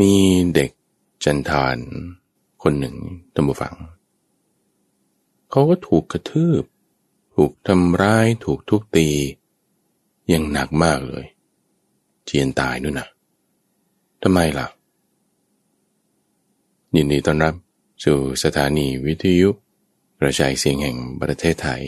[0.00, 0.12] มี
[0.54, 0.70] เด็ก
[1.24, 1.76] จันทาน
[2.62, 2.96] คนหนึ่ง
[3.34, 3.74] ตัมบูฟัง
[5.50, 6.64] เขาก็ถูกกระทืบ
[7.34, 9.08] ถูกทำร้าย ถูกทุกตี
[10.32, 11.24] ยังหนักมากเลย
[12.24, 13.08] เจียนตายด้วยนะ
[14.22, 14.66] ทำไมล่ะ
[16.94, 17.54] ยินดีต้อนรับ
[18.04, 19.50] สู่สถานีวิทยุ
[20.20, 21.82] กระจายเสียงแห่งประเทศไทย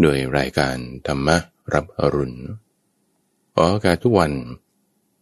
[0.00, 0.76] โดยรายการ
[1.06, 1.28] ธรรม
[1.72, 2.38] รับอรุณ
[3.56, 4.32] ออกอากาศทุกวัน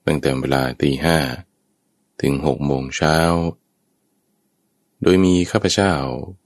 [0.06, 1.18] ตั้งแต่เวลาตีห้า
[2.22, 3.16] ถึงหกโมงเช้า
[5.02, 5.92] โดยมีข้าพเจ้า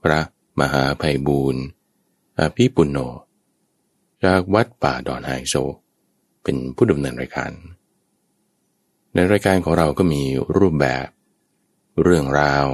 [0.02, 0.20] พระ
[0.60, 1.62] มหาภัยบูรณ์
[2.38, 2.98] อาภิปุณโญ
[4.24, 5.54] จากวัดป่าดอนไฮโซ
[6.42, 7.52] เป็นผู้ดำเนินรายการ
[9.14, 10.22] ในรายการของเราก็มี
[10.58, 11.06] รูปแบบ
[12.02, 12.68] เรื่องราว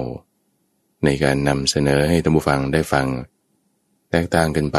[1.05, 3.07] ในการนำเสนอให้ท่านผู้ฟังได้ฟัง
[4.10, 4.79] แตกต่างกันไป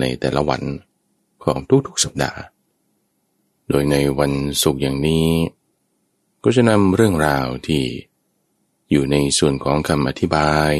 [0.00, 0.62] ในแต่ละวัน
[1.44, 2.40] ของทุกๆสัปดาห์
[3.68, 4.32] โดยในวัน
[4.62, 5.26] ศุกร์อย่างนี้
[6.46, 7.84] ก็จะนำเรื่องราวที่
[8.90, 10.72] อยู่ในส่วนของคำอธิบาย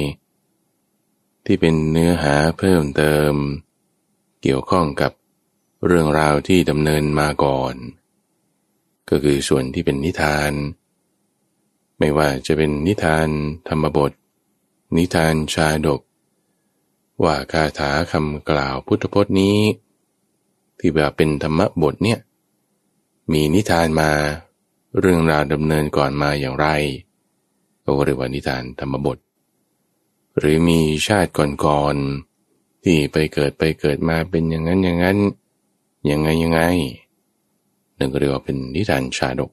[1.44, 3.32] ที่เป็นเนื้อหาเพิ่มเติม
[4.42, 5.12] เกี่ยวข้องกับ
[5.86, 7.74] เรื่องราวที่ดำเนินมาก่อน
[9.10, 10.52] ก็คือส่วนที่เป็นนิทาน
[11.98, 13.28] ไม่ว่าจะเป็นนิทาน
[13.68, 14.12] ธรรมบท
[14.96, 16.00] นิทานชาดก
[17.22, 19.58] ว่าคาถาคำกล่าวพุทธพจน์นี้
[20.78, 22.18] ที่แบบเป็นธรรมบทเนี่ย
[23.32, 24.10] มีนิทานมา
[25.00, 26.66] เรื่องราวดำเนินก่อนมาอย่างไร
[27.84, 29.18] ก็เรียกว่านิทานธรรมบท
[30.38, 31.30] หรือมีชาติ
[31.64, 35.18] ก่อนๆที่ไปเกิดไปเกิดมาเป็นอย่างนั้นอย่างนั้น
[36.10, 36.60] ยังไงยังไง
[37.98, 39.50] นึ่งก็เรียกว่าเป็นนิทานชาดก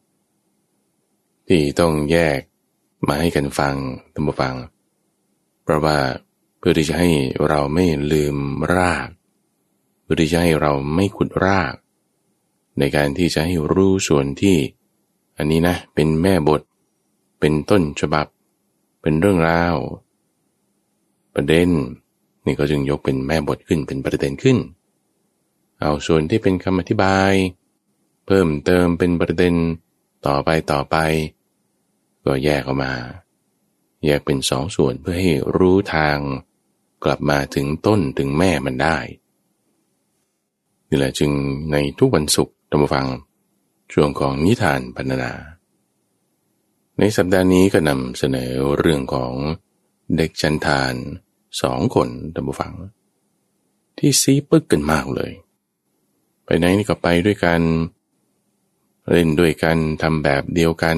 [1.47, 2.39] ที่ต้องแยก
[3.08, 3.75] มาให้กันฟัง
[4.14, 4.56] ตัมฟัง
[5.64, 5.97] เพราะว่า
[6.58, 7.09] เพื่อที่จะให้
[7.47, 8.38] เราไม่ลืม
[8.75, 9.08] ราก
[10.02, 11.73] เพื่อที่จะให้เราไม่ขุดราก
[12.80, 14.58] ในการที่จะให้รู้ส่วนที่
[15.42, 16.61] อันนี้นะเป็นแม่บท
[17.39, 18.28] เป็นต้นฉบับ
[19.02, 19.75] เป็นเรื่องราว
[21.34, 21.70] ประเด็น
[22.46, 24.57] นี่ก็จึงยกเป็นแม่บทขึ้นเป็นประเด็นขึ้น
[25.80, 27.34] เอาส่วนที่เป็นคำอธิบาย
[28.25, 29.56] เพิ่มเติมเป็นประเด็น
[30.28, 30.97] ต่อไปต่อไป
[32.25, 32.94] ก็แยกออกมา
[34.06, 36.18] แยกเป็นสองส่วนเพื่อให้รู้ทาง
[37.03, 38.97] กลับมาถึงต้นถึงแม่มันได้
[40.90, 41.31] นี่แหละจึง
[41.72, 43.07] ในทุกวันศุกร์ธรรมฟัง
[43.94, 45.34] ช่วงของนิทานพันนา
[47.00, 49.34] ในสัปดาห์นี้ก็นำเสนอเรื่องของ
[50.18, 50.94] เด็กจันทาน
[51.62, 52.74] สองคนตัมบูฟัง
[53.97, 55.31] ที่ซีปึกกันมากเลย
[56.46, 57.62] ไปไหนนี่ก็ไปด้วยกัน
[59.12, 60.97] เล่นด้วยกันทำแบบเดียวกัน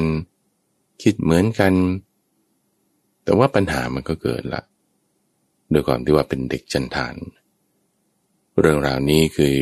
[1.01, 1.73] คิดเหมือนกัน
[3.23, 4.61] แต่ว่าปัญหามันก็เกิดละ
[5.71, 7.15] โดยความที่ว่าเป็นเด็กจันทาน
[8.59, 9.57] เรื่องราวนี้คือ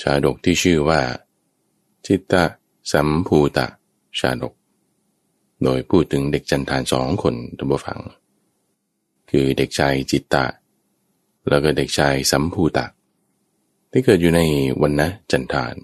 [0.00, 1.00] ชาดกที่ชื่อว่า
[2.06, 2.44] จิตตะ
[2.92, 3.66] สัมภูตะ
[4.18, 4.54] ชาดก
[5.62, 8.00] โดยพูดถึงเด็กจันทานสองคนตัมบูฟัง
[9.30, 10.44] คือเด็กชายจิตตะ
[11.48, 12.86] แล้วก็เด็กชายสัมภูตะ
[13.90, 14.40] ที่เกิดอยู่ใน
[14.82, 15.76] วันนะจันทาน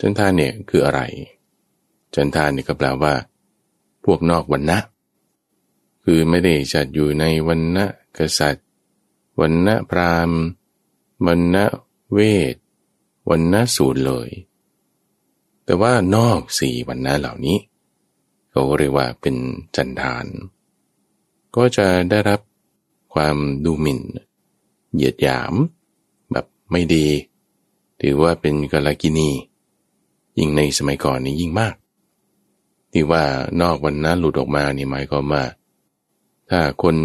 [0.00, 1.00] จันทานเนี่ยคืออะไร
[2.14, 3.14] จันทานเนี่ยก็แปลว่า
[4.04, 4.78] พวกนอกวันนะ
[6.04, 7.84] คือไม่ได้จัดอยู่ในวันนะ
[8.16, 8.66] กษัตริย์
[9.40, 10.40] วันนะพราหมณ์
[11.26, 11.64] วันนะ
[12.12, 12.18] เว
[12.52, 12.54] ท
[13.28, 14.28] วันนะสูตรเลย
[15.68, 17.58] แต่ว่านอกสี่วันนะเหล่านี้
[18.50, 19.36] เขาเรียกว่าเป็น
[19.76, 20.26] จันทาน
[21.56, 22.40] ก็จะได้รับ
[23.14, 24.00] ความดูหมิ่น
[24.94, 25.54] เหยียดหยาม
[26.32, 27.06] แบบไม่ดี
[28.00, 29.30] ถือว่าเป็นกาลกินี
[30.38, 31.74] ยิ่งในสมัยก่อนนี้ยิ่งมาก
[32.92, 33.24] ที่ว่า
[33.60, 35.44] นอกวันนั้นหลุดออกมานี่หมายความว่า
[36.50, 36.96] ถ้าคน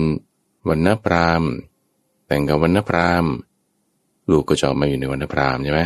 [0.69, 1.43] วันนพราม
[2.27, 3.25] แต่งกับวันนพราม
[4.29, 5.81] ลูกก็จะมาอยู่ในวันนพรามใช่ไหม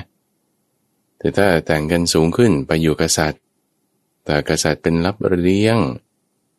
[1.19, 3.41] แต่ถ้าแต่งกันสูงขึ้นไปอยู่กษัตริย์
[4.25, 5.77] แต่กษัตริย์เป็นรับเลี้ยง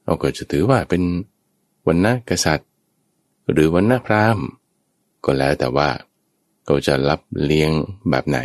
[0.05, 1.03] เราก็จะถือว่าเป็น
[1.87, 2.69] วันนะกษัตริย์
[3.51, 4.47] หรือวันนะพราหมณ์
[5.25, 5.89] ก็แล้วแต่ว่า
[6.65, 7.71] เขาจะรับเลี้ยง
[8.11, 8.39] แบบไหน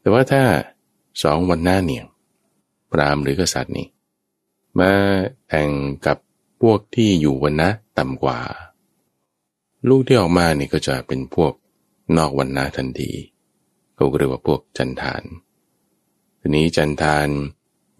[0.00, 0.42] แต่ว่าถ้า
[1.22, 2.04] สองวันหน้าเนี่ย
[2.90, 3.86] พราหมณ์หรือกษัตริย์นี่
[4.78, 4.90] มา
[5.48, 5.70] แต่ง
[6.06, 6.18] กับ
[6.60, 7.68] พวกที่อยู่วันนะ
[7.98, 8.38] ต่ำกว่า
[9.88, 11.52] ลูกที่ออกมาเนี่ยก็จะเป็นพวก
[12.16, 13.10] นอกวันนะทันที
[14.10, 15.22] เขาเรียกว่าพวกจันทาน
[16.40, 17.28] ทีนี้จันทาน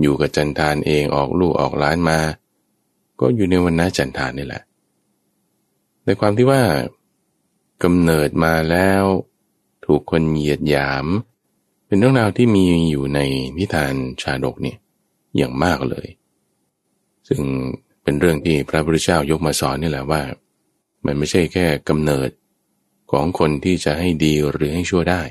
[0.02, 2.18] อยู่กับจันทานเองออกลูกออกล้านมา
[3.20, 4.62] ก็อยู่ในวันนะจันทานนี่แหละ
[6.04, 6.62] ในความที่ว่า
[7.82, 9.02] กำเนิดมาแล้ว
[9.86, 11.06] ถูกคนเหยียดหยาม
[11.86, 13.20] เป็นเรื่องราวที่มีอยู่ใน
[13.58, 14.78] นิทานชาดกเนี่ย
[15.36, 16.08] อย่างมากเลย
[17.28, 17.40] ซึ่ง
[18.02, 20.22] เป็นเรื่องที่พระพุทธเจ้ายกมาสอนนี่แหละว่า
[21.06, 22.30] มันไม่ใช่แค่กำเนิด
[23.12, 25.22] ของคนที่จะให้ดีหรือให้ชั่วได้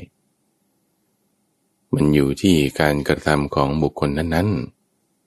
[1.95, 4.49] มันอยู่ที่การกระทำของบุคคลนั้น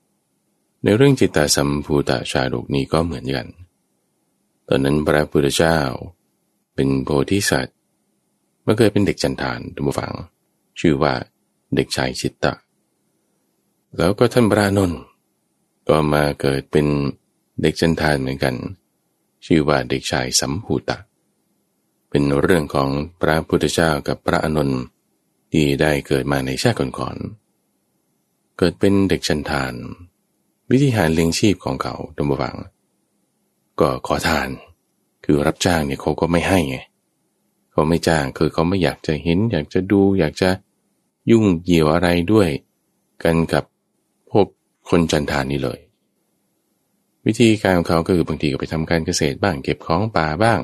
[0.03, 3.47] ๆ ในเรื่องจิตตสัมภูตชาดกนี้ก็เหมือนกัน
[4.69, 5.79] ตอนนั้นพระพุทธเจ้า
[6.75, 7.77] เป็นโพธิสัตว์
[8.63, 10.15] เมื่อเคยเป็นเด็กจันทานทุกฝัง
[10.81, 11.15] ชื่อว่า
[11.75, 12.53] เด็กชายจิตตะ
[13.97, 15.01] แล้วก็ท่านพระนนท์
[15.89, 16.87] ก็มาเกิดเป็น
[17.63, 18.55] เด็กจันทานเหมือนกัน
[19.47, 20.99] ชื่อว่าเด็กชายสัมภูตะ
[22.11, 22.89] เป็นเรื่องของ
[23.21, 24.94] พระพุทธเจ้ากับพระอนุนที่
[25.57, 29.73] ที่ได้เกิดมาในชาติก่อนๆ เกิดเป็นเด็กจันทาน
[30.71, 32.57] วิธีหารเลี้ยงชีพของเขาดมบัง
[33.81, 34.49] ก็ขอทาน
[35.25, 36.79] คือรับจ้างเนี่ยเขาก็ไม่ให้ไง
[37.73, 40.51] เขาไม่จ้างคือเขาไม่อยากจะเห็น อยากจะดู อยากจะ
[41.31, 42.49] ยุ่งเกี่ยวอะไรด้วย
[43.23, 43.65] กันกับ
[44.31, 44.47] พวก
[44.89, 45.79] คนจันทานนี่เลย
[47.27, 50.61] วิธีการของเขาก็คือบางทีก็ไปทำการเกษตรบ้างเก็บของป่าบ้าง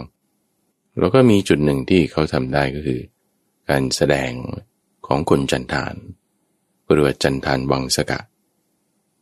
[0.99, 3.01] แล้วก็มีจุดหนึ่งที่เขาทำได้ก็คือ
[3.69, 4.33] การแสดง
[5.11, 5.95] ของคนจันทาน
[6.93, 8.21] หรือว่าจันทานวังสกะ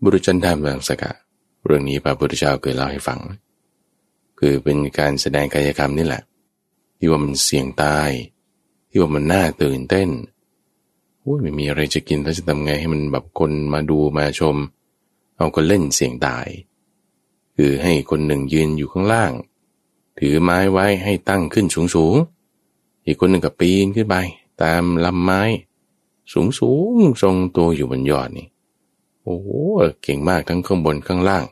[0.02, 1.10] บุรุษจันทามลังสกะ
[1.64, 3.20] เรื่องนี้พระพุทธเจ้าเคยเล่าให้ฟัง
[4.38, 6.22] คือเป็นการแสดงกายกรรมนี่แหละ
[6.98, 8.10] ที่ว่ามันเสี่ยงตาย
[8.90, 10.08] ที่ว่ามันน่าตื่นเต้น
[11.20, 14.56] โอ้ยไม่มีอะไรจะกินแล้วจะทำไงให้มันแบบคนมาดูมาชม
[15.36, 16.46] เอาก็เล่นเสี่ยงตาย
[17.56, 19.32] คือให้คนหนึ่งยืนอยู่ข้างล่าง
[20.18, 22.14] ถือไม้ไว้ให้ตั้งขึ้นสูงสูง
[23.06, 24.16] อีกคนหนึ่งก็ปีนขึ้นไป
[24.62, 25.42] ตามลำไม้
[26.32, 28.48] สูงสูงทรงตัวอยู่บนยอดนี่
[29.22, 29.38] โอ้
[30.02, 31.44] เก่งมากทั้งข้างบนข้างล่าง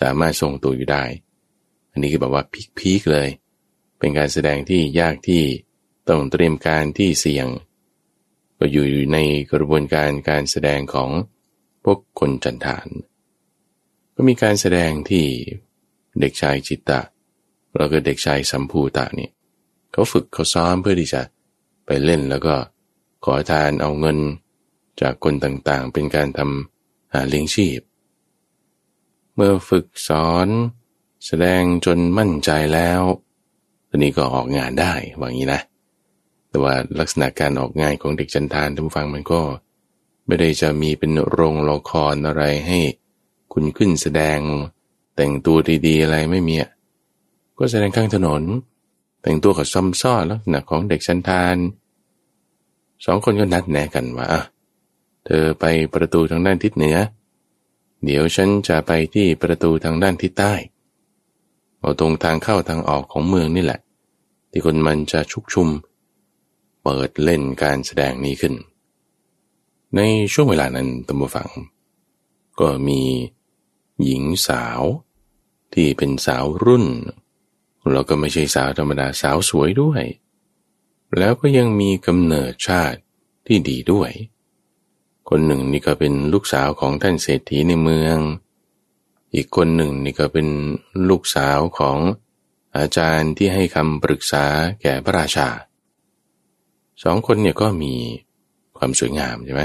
[0.00, 1.04] สามารถทรงตัวอยู่ได้
[1.90, 2.44] อันนี้คือแบบว่า
[2.78, 3.28] พีคๆเลย
[3.98, 5.42] เป็นการแสดงที่ยากที่
[6.08, 7.46] ต้องเตรียมการที่เสี่ยง
[8.58, 9.18] ก็อยู่ใน
[9.52, 11.10] กระบวนการการแสดงของ
[11.84, 12.88] พวกคนจันทาน
[14.14, 15.26] ก็มีการแสดงที่
[16.20, 17.00] เด็กชายจิตตะ
[17.76, 19.28] แล้วก็เด็กชายสัมภูตะนี่
[19.92, 21.22] เขาฝึกเขาซ้อมเพื่อที่จะ
[21.86, 22.54] ไปเล่นแล้วก็
[23.24, 24.18] ขอทานเอาเงิน
[25.00, 27.80] จากคนต่างๆ เป็นการทำหาเลี้ยงชีพ
[29.34, 30.48] เมื่อฝึกสอน
[31.26, 33.02] แสดงจนมั่นใจแล้ว
[33.88, 35.60] ตอนนี้ก็ออกงานได้ว่างี้นะ
[36.48, 39.40] แต่ว่าลักษณะการออกงานของเด็กจันทานท่านฟังมันก็
[40.26, 42.78] ไม่ได้จะมีเป็นโรงละครอะไรให้
[43.52, 44.38] คุณขึ้นแสดง
[45.16, 45.56] แต่งตัว
[45.86, 46.56] ดีๆ อะไรไม่มี
[47.58, 48.42] ก็แสดงข้างถนน
[49.22, 51.56] แต่งตัวกับซ้ำซ้อนลักษณะของเด็กชันทาน
[53.04, 54.28] สองคนก็นัดแนะกันว่า
[55.24, 55.64] เธอไป
[55.94, 56.96] ประตูทางด้านทิศเหนือ
[58.04, 60.54] เดี๋ยวฉันจะไปที่ประตูทางด้านทิศใต้
[61.78, 63.80] เอาตรงทางเข้าทางออกของเมืองนี่แหละ
[64.50, 65.68] ที่คนมันจะชุกชุม
[66.82, 68.54] เปิดเล่นการแสดงนี้ขึ้น
[69.96, 70.00] ใน
[70.32, 71.50] ช่วงเวลานั้นตมฝัง
[72.60, 73.00] ก็มี
[74.04, 74.80] หญิงสาว
[75.74, 76.86] ที่เป็นสาวรุ่น
[77.92, 80.02] แล้วก็ไม่ใช่สาวธรรมดาสาวสวยด้วย
[81.16, 83.00] แล้วก็ยังมีกำเนิดชาติ
[83.46, 84.10] ที่ดีด้วย
[85.28, 88.16] คนหนึ่งนี่ก็เป็นลูกสาวของท่านเศรษฐีในเมือง
[89.34, 90.48] อีกคนหนึ่งนี่ก็เป็น
[91.08, 91.98] ลูกสาวของ
[92.76, 94.44] อาจารย์ที่ให้คำปรึกษา
[94.82, 95.48] แก่พระราชา
[97.02, 97.94] สองคนเนี่ยก็มี
[98.76, 99.62] ความสวยงามใช่ไหม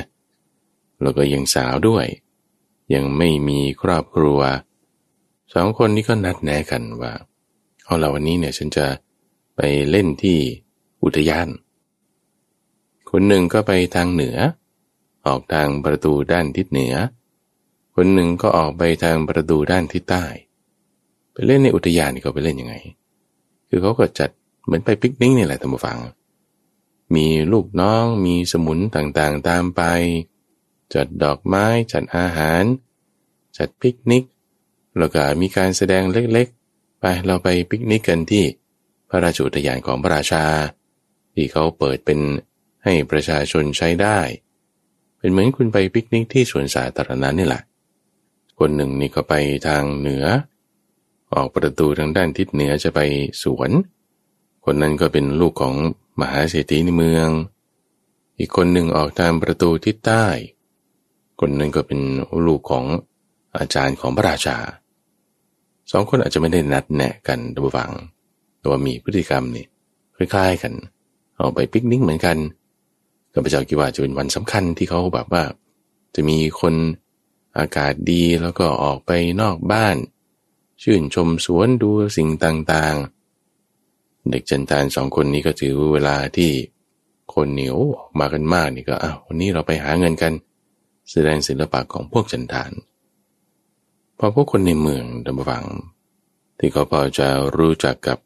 [1.02, 2.06] แล้วก็ยังสาวด้วย
[2.94, 4.40] ยังไม่มีครอบครัว
[5.54, 7.14] สองคนนี้ก็นัดแนะกันว่า
[7.84, 8.86] เอาละวันนี้เนี่ยฉันจะ
[9.56, 10.40] ไปเล่นที่
[11.04, 11.48] อุทยาน
[13.10, 14.38] คนหนึ่งก็ไปทางเหนือ
[15.26, 16.96] ออกทางประตูด้านทิศเหนือ
[17.96, 20.26] คนหนึ่งก็ออกไปทางประตูด้านทิศใต้
[21.32, 22.76] ไปเล่นในอุทยานนี่เขาไปเล่นยังไง
[23.70, 24.30] คือเขาก็จัด
[24.66, 25.98] เหมือนไปปิกนิกนี่แหละท่านผู้ฟัง
[27.16, 29.82] มีลูกน้องมีสมุนต่างๆตามไป
[30.94, 32.64] จัดดอกไม้จัดอาหาร
[33.58, 34.24] จัดปิกนิก
[34.98, 38.44] แล้วก็มีการแสดงเล็กๆ ไปเราไปปิกนิกกันที่
[39.10, 40.44] พระราชอุทยานของพระราชา
[41.34, 42.20] ที่เขาเปิดเป็น
[42.84, 44.20] ให้ประชาชนใช้ได้
[45.20, 47.62] เป็นเหมือนคุณไปปิกนิกที่สวนสาธารณะนี่แหละ
[48.60, 49.34] คนหนึ่งนี่ก็ไป
[49.68, 50.26] ทางเหนือ
[51.34, 53.00] ออกประตูทางด้านทิศเหนือจะไป
[53.44, 53.72] สวน
[54.66, 55.76] คนนั้นก็เป็นลูกของ
[56.20, 57.30] มหาเศรษฐีในเมือง
[58.40, 60.26] อีกคนหนึ่งออกทางประตูทิศใต้
[61.40, 62.00] คนนึ่งก็เป็น
[62.48, 62.86] ลูกของ
[63.58, 64.58] อาจารย์ของพระราชา
[65.92, 67.92] สองคนอาจจะไม่ได้นัดแนะกันระวัง
[68.60, 69.66] แต่ว่ามีพฤติกรรมนี่
[70.16, 70.74] คล้ายๆกัน
[71.44, 72.38] ออกไปปิกนิกเหมือนกัน
[73.34, 75.44] ข้าพเจ้าคิดว่าจะเป็นวันสำคัญที่เขาแบบว่า
[76.16, 76.76] จะมีคน
[77.58, 79.96] อากาศดีแล้วก็ออกไปนอกบ้าน
[80.82, 86.52] ชื่นชมสวนดูสิ่งต่างๆ เด็กจันทานสองคนนี้ก็ถือเวลาที่
[87.34, 90.34] คนเหนียวออกมากันมากนี่ก็อ้าววันนี้เราไปหาเงินกัน
[91.12, 92.72] แสดงศิลปะของพวกจันทาน
[94.18, 95.66] พอพวกคนในเมืองดำฟัง
[96.60, 98.18] ที่เขาพอจะรู้จักกับ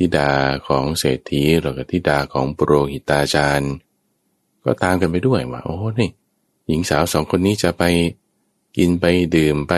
[0.00, 0.32] ทิดา
[0.68, 3.72] ของเศรษฐีหรือกับทิดาของปโรหิตาจารย์
[4.64, 6.10] ก็ตามกันไปด้วยว่าโอ้นี่
[6.66, 7.84] หญิงสาวสองคนนี้จะไป
[8.76, 9.04] กินไป
[9.36, 9.74] ดื่มไป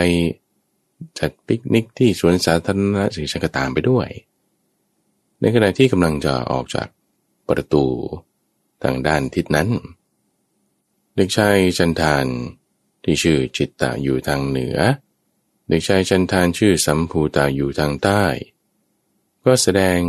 [1.19, 4.07] จัดปิกนิกที่สวนสาธารณะสิงฉันก็ตามไปด้วย
[5.39, 6.87] ในขณะที่กำลังจะออกจาก
[7.49, 7.85] ประตู
[8.83, 9.69] ทางด้านทิศนั้น
[11.15, 12.25] เด็กชายจันทาน
[13.03, 14.77] ที่ชื่อจิตตะอยู่ทางเหนือ
[15.67, 18.23] เด็กชายจันทานชื่อสัมภูตาอยู่ทางใต้
[19.45, 19.99] ก็แสดง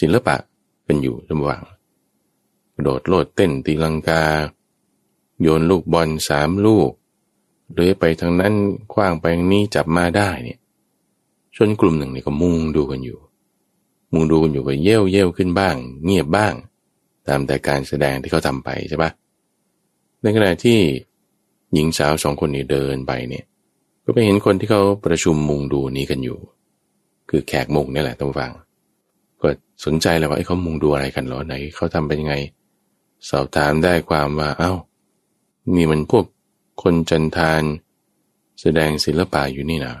[0.00, 0.36] ศิลปะ
[0.84, 1.62] เป็นอยู่ระหว่าง
[2.82, 4.22] โดดโลดเต้นตีลังกา
[5.40, 6.90] โยนลูกบอลสามลูก
[7.72, 8.54] เลื้อยไปทางนั้น
[8.92, 10.58] คว้างไปงนี้จับมาได้เนี่ย
[11.56, 13.18] ชนกลุ่มหนึ่งนี่ก็มุงดูกันอยู่
[14.12, 16.54] มุงดูกันอยู่ก็เย่วเย่วขึ้นบ้าง เงียบบ้าง
[17.28, 19.10] ตามแต่การแสดงที่เขาทำไปใช่ปะ
[20.22, 20.78] ในขณะที่
[21.72, 23.44] หญิงสาวสองคนนี้เดินไปเนี่ย
[24.04, 26.38] ก็ไปเห็นคนที่เขาประชุมมุงดูนี้กันอยู่
[27.30, 28.50] คือแขกมุงนี่แหละต้องฟัง
[29.42, 29.48] ก็
[29.84, 32.34] สนใจแล้วว่าไอ้เขามุงดูอะไรกันหรอไหนเขาทำเป็นยังไง
[33.28, 34.72] สอบถามได้ความว่าเอา้า
[35.76, 36.24] นี่มันพวก
[36.82, 37.62] คนจันทาน
[38.60, 39.94] แสดงศิลปะอยู่นี่นะ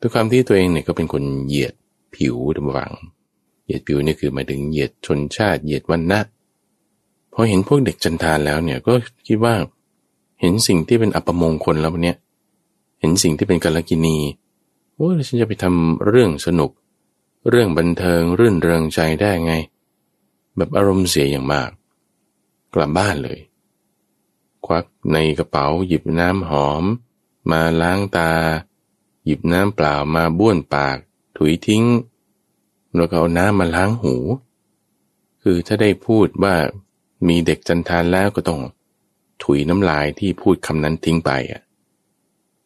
[0.00, 1.74] ด้วยความที่ตัวเองเนี่ยก็เป็นคนเหยียด
[2.14, 2.92] ผิวดำวัง
[3.64, 6.20] เหยียดผิวนี่คือหมายถึงเหยียดชนชาติเหยียดวันนะ
[7.32, 8.92] พอเห็นพวกเด็กจันทานแล้วเนี่ยก็
[9.26, 9.54] คิดว่า
[10.40, 12.16] เห็นสิ่งที่เป็นอัปมงคลแล้วเนี่ย
[13.00, 14.16] เห็นสิ่งที่เป็นกัลกินี
[14.96, 16.70] โอ้ฉันจะไปทำเรื่องสนุก
[17.50, 19.52] เรื่องบันเทิงรื่นเริงใจได้ไง
[20.56, 21.70] แบบอารมณ์เสียอย่างมาก
[22.74, 23.38] กลับบ้านเลย
[24.66, 26.84] ควักในกระเป๋าหยิบน้ำหอม
[27.50, 28.32] มาล้างตา
[29.24, 30.96] หยิบน้ำเปล่ามาบ้วนปาก
[31.36, 31.84] ถุยทิ้ง
[32.96, 34.14] แล้วก็เอาน้ำมาล้างหู
[35.42, 36.54] คือถ้าได้พูดว่า
[37.28, 38.60] มีเด็กจันทานแล้วก็ต้อง
[39.42, 41.62] ถุยน้ำลายที่พูดคำนั้นทิ้งไปอะ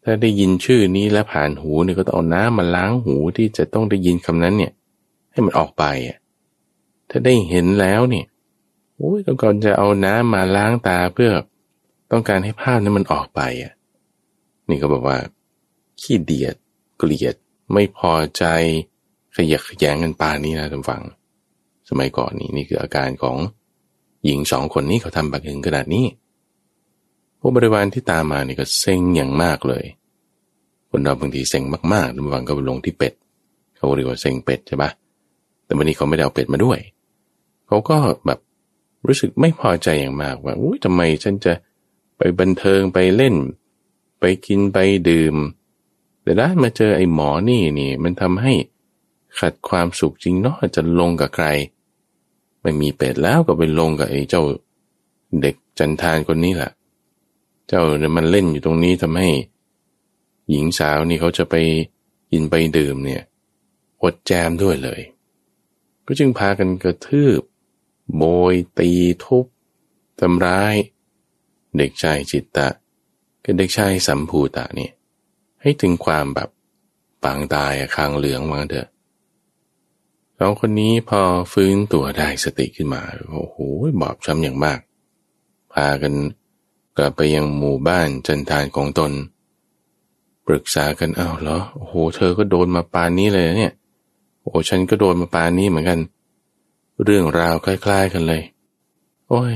[0.05, 4.73] ถ้าได้ยินชื่อนี้แล้วผ่านหูเนี่ยก็ต้องเอาน้ำมาล้างหูที่จะต้องได้ยินคำนั้นเนี่ย
[5.33, 6.19] ให้มันออกไปอะ
[7.11, 8.27] ถ้าได้เห็นแล้วเนี่ย
[8.97, 11.31] โอ้ยต้องก่อนจะเอาน้ำมาล้างตาเพื่อ
[12.13, 13.73] ต้องการให้ภาพนั้นมันออกไปอะ
[14.69, 15.19] นี่ก็บอกว่า
[16.01, 16.55] ขี้เดียด
[16.99, 17.35] เกลียด
[17.73, 18.45] ไม่พอใจ
[19.37, 21.03] ขยักขยงกันปานนี้นะท่านฟัง
[21.89, 23.37] สมัยก่อนนี้นี่คืออาการของ
[24.25, 26.05] หญิงสองคนนี้เขาทำแบบถึงขนาดนี้
[27.41, 29.85] พวกบริวารที่ตามมานี่ก็เซ็งอย่างมากเลย
[30.91, 33.13] คนเราบางทีเซ็งมากๆท่านฟังก็ไปลงที่เป็ด
[33.77, 34.91] เขาเรียกว่าเซ็งเป็ดใช่ปะ
[35.65, 36.79] แต่วันนี้เขาไม่ได้เอาเป็ดมาด้วย
[37.67, 38.39] เขาก็แบบ
[39.07, 41.53] รู้สึกไม่พอใจอย่างมากว่าอุ้ยทำไมฉันจะ
[42.19, 43.37] ไปบันเทิงไปเล่น
[44.21, 44.79] ไปกินไป
[45.09, 45.37] ดื่ม
[46.23, 48.53] แต่ด้านมาเจอไอ้หมอนี่นี่มันทำให้
[49.39, 51.47] ขัดความสุขจริงเนาะจะลงกับใคร
[52.63, 54.43] ไม่มีเป็ดแล้วก็ไปลงกับไอ้เจ้า
[55.41, 56.71] เด็กจันทานคนนี้แหละ
[57.71, 59.31] เจ้าเนี่ยมันเล่นอยู่ตรงนี้ทำให้
[60.51, 61.55] หญิงสาวนี่เขาจะไป
[62.31, 63.23] กินไปดื่มเนี่ย
[64.03, 65.01] อดแจมด้วยเลย
[66.07, 67.41] ก็จึงพากันกระทืบ
[68.17, 68.23] โบ
[68.53, 68.91] ย ตี
[69.25, 69.45] ทุบ
[70.21, 70.75] ทำร้าย
[71.77, 72.69] เด็กชายจิตตะ
[73.45, 74.93] กับเด็กชายสัมภูตะเนี่ย
[75.63, 76.49] ให้ถึงความแบบ
[77.25, 78.89] ปางตายคางเหลืองมาเถอะ
[80.39, 81.21] สองคนนี้พอ
[81.53, 83.57] ฟื้นตัวได้สติขึ้นมาโอ้โห
[84.01, 84.81] บอบช้ำอย่างมาก
[85.73, 86.15] พากัน
[87.03, 89.13] กลับไปยังหมู่บ้านจันทานของตน
[90.47, 93.73] ปรึกษากันอ้าวเหรอโอ้โหเธอก็โดนมาปานนี้เลยเนี่ย
[94.43, 96.01] โอ้ฉันก็โดนมาปานนี้เหมือนกัน
[97.05, 98.43] เรื่องราวคล้าย ๆกันเลย
[99.29, 99.55] โอ้ย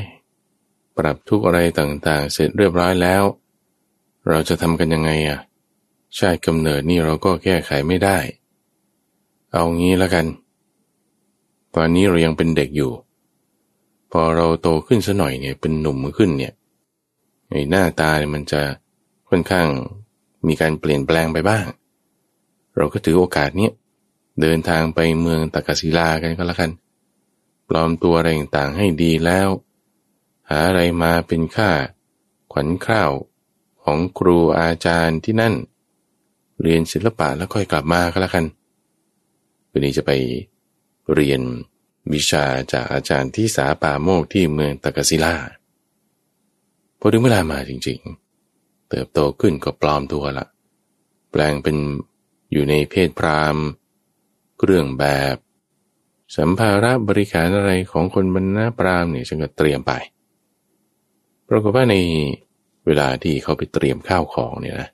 [0.97, 3.23] ปรับทุกอะไรต่างๆ เสร็จเรียบร้อยแล้ว
[4.29, 5.39] เราจะทำกันยังไงอะ
[6.19, 8.19] ชาติกำเนิดนี่เราก็แก้ไขไม่ได้
[9.53, 10.27] เอางี้แล้วกัน
[11.75, 12.93] ตอนนี้เรายังเป็นเด็กอยู่
[14.11, 16.55] พอเราโตขึ้นสัหน่อยเนี่ยเป็นหนุ่มขึ้นเนี่ย
[17.55, 18.63] ไอ้หน้าตาเนี่ยมันจะ
[19.29, 19.69] ค่อนข้าง
[20.47, 21.67] มีการเปลี่ยนแปลงไปบ้าง
[22.77, 23.71] เราก็ถือโอกาสนี้
[24.41, 26.71] เดินทางไปเมืองตากศิลากันก็แล้วกัน
[27.69, 29.49] ปลอมตัวอะไรต่างๆให้ดีแล้ว
[30.49, 31.71] หาอะไรมาเป็นค่า
[32.53, 33.11] ขวัญข้าว
[33.85, 35.55] ของครูอาจารย์ที่นั่น
[36.63, 38.45] เรียนศิลปะแล้วค่อยกลับมาก็แล้วกัน
[39.71, 40.13] วันนี้จะไป
[41.15, 41.41] เรียน
[42.13, 45.35] วิชาจากอาจารย์ที่สาป่าโมกที่เมืองตะกศิลา
[47.07, 50.47] พอถึงเวลามาจริงๆ เติบโตขึ้นก็ปลอมตัวละ
[51.31, 51.77] แปลงเป็น
[52.53, 53.57] อยู่ในเพศพราม
[54.59, 55.37] เครื่องแบบ
[56.37, 59.93] สัมภาระบริการอะไรของคนบรรณาพรามเนี่ยฉันก็เตรียมไป
[61.49, 61.97] ปรากฏว่าใน
[62.87, 64.89] เวลาที่เขาไปเตรียมข้าวของเนี่ยนะ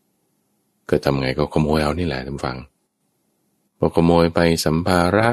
[0.89, 2.57] ก็ทำไงก็ขโมยเอานี่แหละท่านฟัง
[3.79, 5.29] พอขโมยไปสัมภาระ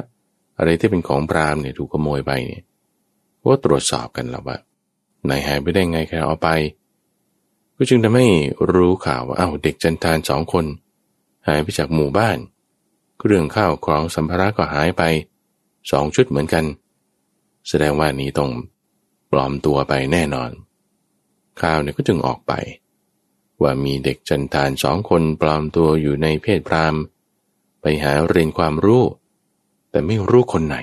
[0.57, 2.63] อะไรที่เป็นของปรามเนี่ยถูกขโมยไปเนี่ย
[3.51, 4.57] ก็ตรวจสอบกันแล้วว่า
[5.27, 6.49] ไหนหายไปได้ไงใครเอาไป
[7.77, 8.27] ก็จึงทำให้
[8.73, 10.65] รู้ข่าวว่าอ้าวเด็กจันทานสองคน
[11.47, 12.37] หายไปจากหมู่บ้าน
[13.19, 15.03] เครื่องข้าวของสัมภาระก็หายไป
[15.91, 16.65] สองชุดเหมือนกัน
[17.67, 18.51] แสดงว่านี้ต้อง
[19.31, 20.51] ปลอมตัวไปแน่นอน
[21.61, 22.53] ข่าวเนี่ยก็จึงออกไป
[23.61, 26.95] ว่ามีเด็กจันทานสองคนปลอมตัวอยู่ในเพศพราม
[27.81, 29.03] ไปหาเรียนความรู้
[29.91, 30.77] แต่ไม่รู้คนไหน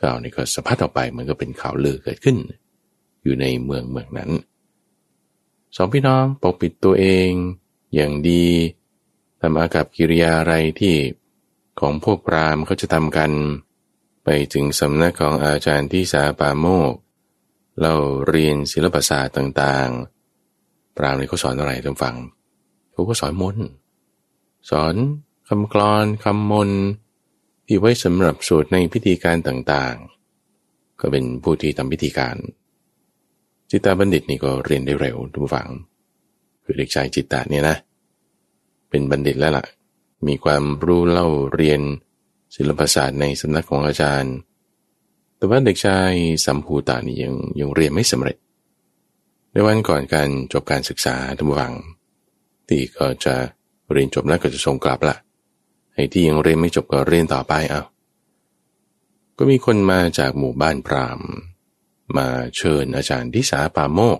[0.00, 2.36] ข่าวนี้ก็สะพัดออกไปเหมือนก็เป็นข่าวลือเกิดขึ้น
[3.24, 4.30] อยู่ในเมืองเมืองนั้น
[5.76, 7.30] สองพี่น้องปกปิดตัวเอง
[7.94, 8.46] อย่างดี
[9.40, 10.94] ทำอากับกิริยาอะไรที่
[11.80, 13.32] ของพวกพรามเขาจะทำกัน
[14.24, 16.94] ไปถึงสำนักของอาจารย์ที่สาปาโมก
[17.82, 17.94] เรา
[18.28, 22.16] เรียนศิลปศาสตร์ต่างๆพรามนี่เขาสอนอะไรท่านฟัง
[22.92, 23.56] เขาก็สอนมน
[24.70, 24.94] สอน
[25.48, 26.70] คำกลอนคำมน
[27.66, 32.36] ที่ไว้สำหรับสวดในพิธีการต่างๆ ก็เป็นผู้ที่ทำพิธีการ
[33.70, 35.68] จิตตาบัณฑิตนี่ก็เรียนได้เร็วทุกฝัง
[36.64, 37.76] คือเด็กชายจิตตาเนี่ยนะ
[38.90, 39.66] เป็นบัณฑิตแล้วละ่ะ
[40.26, 41.80] มีความรู้เล่าเรียน
[42.56, 44.34] ศิลปศาสตร์ในสำนักของอาจารย์
[45.36, 46.12] แต่ว่าเด็กชาย
[46.44, 48.36] สัมภูตานี่ยังยังเรียนไม่สำเร็จ
[49.52, 51.74] ในวันก่อนการจบการศึกษาทุกฝัง
[52.68, 53.34] ที่ก็จะ
[53.92, 55.16] เรียนจบแล้วก็จะส่งกลับละ
[55.94, 57.82] ไอ้ที่ยังเรียนไม่จบก็เรียนต่อไปเอา
[59.38, 61.20] ก็มีคนมาจากหมู่บ้านพราม
[62.16, 64.18] มาเชิญอาจารย์ทิสาปาโมก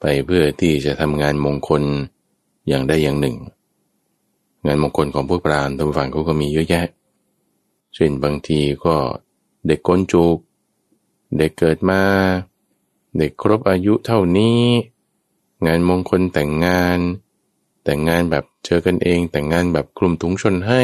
[0.00, 1.82] ไปเพื่อที่จะทำงานมงคล
[2.68, 3.36] อย่างใดอย่างหนึ่ง
[4.66, 6.86] งานมงคลของพวกพรามทางฝั่งเขาก็มีเยอะแยะ
[7.94, 8.96] เช่นบางทีก็
[9.66, 10.38] เด็กก้นจุก
[11.36, 12.02] เด็กเกิดมา
[13.18, 14.60] เด็กครบอายุเท่านี้
[15.66, 16.98] งานมงคลแต่งงาน
[17.84, 20.82] แต่งงานแบบเจอกันเองแต่งงานแบบกลุ่มถุงชนให้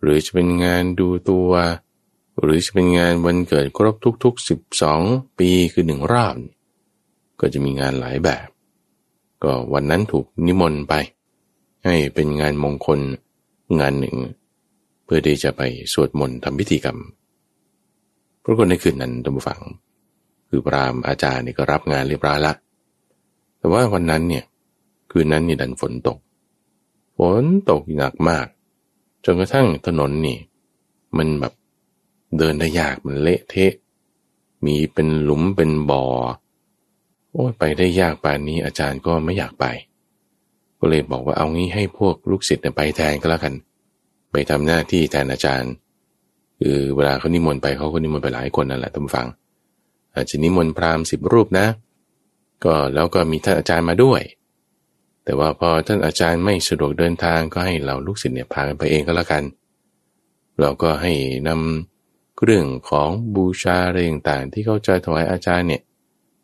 [0.00, 1.50] หรือจะเป็นงานดูตัว
[2.38, 3.94] หรือจะเป็นงานวันเกิดครบ
[4.24, 4.48] ทุกๆ
[4.88, 6.36] 12 ปีคือหนึ่งรอบ
[7.40, 8.48] ก็จะมีงานหลายแบบ
[9.42, 10.94] ก็วันนั้นถูกนิมนต์ไป
[11.84, 13.00] ให้เป็นงานมงคล
[13.80, 14.16] งานหนึ่ง
[15.04, 16.98] เพื่อที่จะไปสวดมนต์ทำพิธีกรรม
[18.44, 19.60] ปรากฏในคืนนั้นท่านผู้ฟัง
[20.48, 22.52] คือพรามอาจารย์นี่ก็รับงานเรียบร้อยละ
[23.58, 24.44] แต่ว่าวันนั้นเนี่ย
[25.10, 26.18] คืนนั้นนี่ดันฝนตก
[27.18, 28.46] ฝนตกหนักมาก
[29.24, 30.38] จนกระทั่งถนนนี่
[31.16, 31.52] มันแบบ
[32.38, 33.72] เดินได้ยากมันเละเทะ
[34.64, 36.04] มีเป็นหลุมเป็นบ่อ
[37.32, 39.66] โอ้ยไปได้ยากป่านนี้อาจารย์ก็ไม่อยากไป
[40.78, 43.54] ก็เลยบอกว่าเอางี้ให้พวกลูกศิษย์ไปแทนก็แล้วกัน
[44.32, 45.72] ไปทำหน้าที่แทนอาจารย์
[46.60, 49.26] คือเวลาเขานิมนต์ไปเขาก็นิมนต์ไปหลายคนนั่นแหละท่านฟัง
[50.14, 51.66] อาจจะนิมนต์พราหมณ์สิบรูปนะ
[52.64, 54.22] ก็แล้วก็มีท่านอาจารย์มาด้วย
[55.24, 59.42] แต่ว่าพอท่านอาจารย์ไม่สะดวกเดินทางก็ให้เราลูกศิษย์เนี่ยพากันไปเองก็แล้วกัน
[60.60, 61.12] เราก็ให้
[61.48, 61.99] นำ
[62.44, 65.82] เรื่องของบูชาอะไรต่างๆที่เขาจะถวายอาจารย์เนี่ย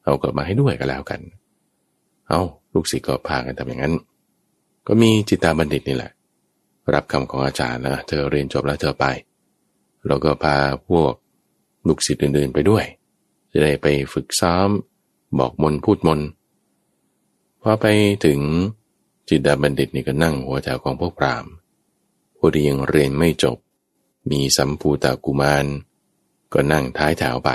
[0.04, 1.20] เอากลับมาให้ด้วยก็แล้วกัน
[2.28, 2.40] เอา
[2.74, 3.94] ลูกศิษย์ก็พากันทำอย่างนั้น
[4.86, 6.12] ก็มีจิตตาบัณฑิตนี่แหละ
[6.94, 9.06] รับคำของอาจารย์นะเธอเรียนจบแล้วเธอไป
[10.06, 10.56] เราก็พา
[10.88, 11.12] พวก
[11.86, 12.84] ลูกศิษย์อื่นๆไปด้วย
[13.52, 14.68] จะได้ไปฝึกซ้อม
[15.38, 16.20] บอกมนพูดมน
[17.62, 17.86] พอไป
[18.24, 18.40] ถึง
[19.28, 21.44] จิตดาบัณฑิตนี่ก็นั่งหัวแถวของพวกพราม
[22.36, 23.56] ผู้ที่ยังเรียนไม่จบ
[24.30, 25.66] มีสัมภูตากุมาร
[26.52, 27.50] ก็นั่งท้ายแถวไป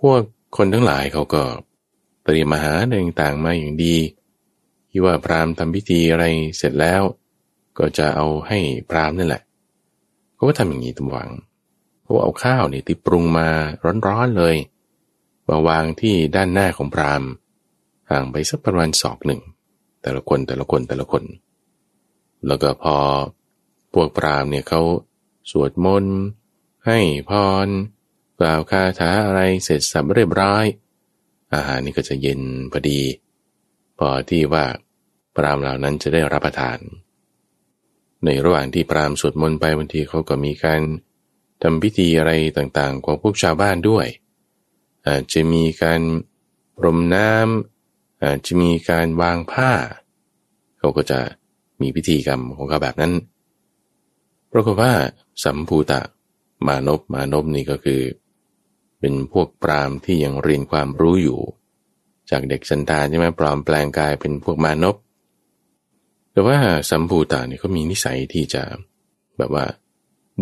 [0.00, 0.20] พวก
[0.56, 1.42] คนทั้งหลายเขาก็
[2.24, 3.96] เตรียมมาหาต่างๆมาอย่างดี
[4.90, 6.24] ที่ว่าพราหมณ์ทำพิธีอะไร
[6.56, 7.02] เสร็จแล้ว
[7.78, 8.58] ก็จะเอาให้
[8.90, 9.42] พราหมณ์นั่นแหละ
[10.34, 11.30] เขาก็ทำอย่างนี้ตำหวัง
[12.02, 13.48] เพราะเอาข้าวเนี่ยที่ปรุงมา
[14.06, 14.56] ร้อนๆเลย
[15.48, 17.28] มาวางที่ด้านหน้าของพราหมณ์
[18.10, 19.40] ห่างไปสักประมาณศอกหนึ่ง
[20.02, 21.22] แต่ละคนแต่ละคนแต่ละคน
[22.46, 22.96] แล้วก็พอ
[23.94, 24.82] พวกปรามเนี่ยเขา
[25.50, 26.16] สวดมนต์
[26.86, 26.98] ให้
[27.30, 27.32] พ
[27.66, 27.68] ร
[28.40, 30.64] กล่าวคาถาอะไรเสร็จสับเรียบร้อย
[31.54, 32.40] อาหารนี่ก็จะเย็น
[32.72, 33.00] พอดี
[33.98, 34.64] พอที่ว่า
[35.36, 36.78] ปรามเหล่านั้นจะได้รับประทาน
[38.24, 40.82] ในระหว่างที่ปรามสวดมนต์ไปบางทีเขาก็มีการ
[41.62, 44.06] ทำพิธีอะไรต่างๆ ของพวกชาวบ้านด้วย
[45.08, 46.00] อาจจะมีการ
[46.76, 49.72] พรมน้ำอาจจะมีการวางผ้า
[50.78, 51.20] เขาก็จะ
[51.80, 53.12] มีพิธีกรรมของเขาแบบนั้น
[54.52, 54.92] ปรากฏว่า
[55.44, 56.00] สัมภูตะ
[56.66, 58.00] มานพมานพนี่ก็คือ
[59.00, 61.40] เป็นพวกปรามที่ยังเรียนความรู้อยู่
[62.30, 64.96] จากเด็กสันตานใช่ไหมปลอมแปลงกายเป็นพวกมานพ
[66.32, 66.58] แต่ว่า
[66.90, 68.62] สัมภูตะนี่เขามีนิสัยที่จะ
[69.38, 69.64] แบบว่า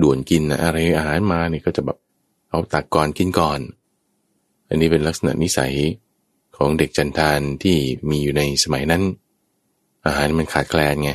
[0.03, 1.99] ด่วนกินอะไรอาหารมานี่ก็จะแบบ
[2.51, 3.61] เอาตักก่อนกินก่อน
[4.69, 5.75] อันนี้เป็นลักษณะนิสัย
[6.57, 7.77] ของเด็กจันทานที่
[8.11, 9.03] มีอยู่ในสมัยนั้น
[10.07, 11.13] อาหารมันขาดแคลนไง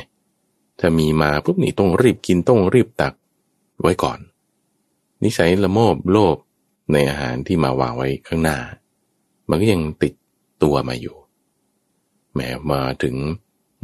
[0.78, 3.14] ถ้ามีมาปุ๊บนี่ต้องรีบกินต้องรีบตัก
[3.80, 4.18] ไว้ก่อน
[5.22, 6.36] นิสัยละโมบโลภ
[6.92, 8.58] ในอาหารที่มาวางไว้ข้างหน้า
[9.48, 10.14] มันก็ยังติด
[10.62, 11.16] ตัวมาอยู่
[12.32, 12.40] แหม
[12.72, 13.16] มาถึง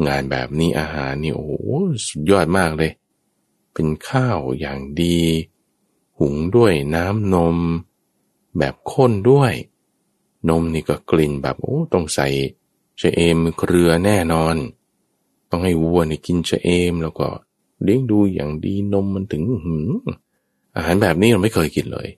[0.07, 1.51] งานแบบนี้อาหารนี่โอ้
[2.07, 2.93] สุดยอดมากเลย
[3.73, 5.19] เป็นข้าวอย่างดี
[6.19, 7.57] หุงด้วยน้ำนม
[8.59, 9.53] แบบข้นด้วย
[10.49, 12.29] นมนี่ก็กลิ่นแบบโอ้ต้องใส่
[12.99, 14.57] เชเอมเครือแน่นอน
[15.53, 17.27] ต้องให้วัวเนี่ยกินชะเอม แล้วก็
[17.83, 19.79] เลี้ยงดูอย่างดีนมมันถึงหื
[20.77, 22.09] อาหารแบบนี้เราไม่เคยกินเลย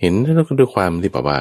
[0.00, 1.38] เห็นแล้วก็ด้วยความที่แบบว่า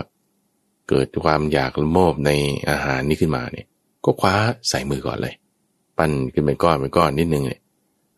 [0.90, 2.32] เกิดความอยากละโมบใน
[2.70, 3.68] อาหารนี้ขึ้นมาเนี่ย
[4.06, 4.36] ก็คว้า
[4.70, 5.34] ใส่มือก่อนเลย
[5.98, 7.62] ปั้นขึ้นเป็นก้อนเป็นก้อนนิดนึงเนี่ย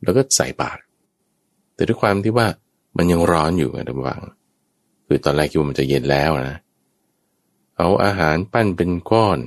[0.03, 0.77] แล้วก็ใส่ปาก
[1.75, 2.47] แต่ด้วยความที่ว่า
[2.97, 4.21] มันยังร้อนอยู่ไงท่านฟัง
[5.07, 6.57] คือตอนแรกคิดว่ามันจะเย็นแล้วนะ
[7.77, 9.39] เอาอาหารปั้นเป็นก้อน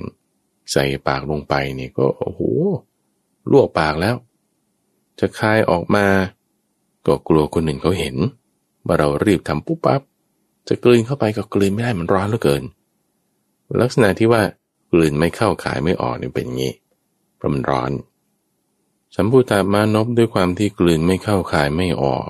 [0.71, 2.41] ใส่ปากลงไปเนี่ยก็โอ้โห
[3.51, 4.15] ลวกปากแล้ว
[5.19, 6.05] จะคายออกมา
[7.05, 8.15] ก็กลัวคนหนึ่งเขาเห็น
[8.85, 10.01] ว่าเรารีบทำปุ๊บปั๊บ
[10.67, 12.63] จะกลืนเข้าไปก็กลืนไม่ได้มันร้อนเหลือเกิน
[13.81, 14.41] ลักษณะที่ว่า
[14.91, 16.73] กลืนไม่เข้าขายไม่ออกนี่เป็นอย่างนี้
[17.35, 17.91] เพราะมันร้อน
[19.15, 22.25] สัมพุตามานพด้วยความที่กลืนไม่เข้าขายไม่ออก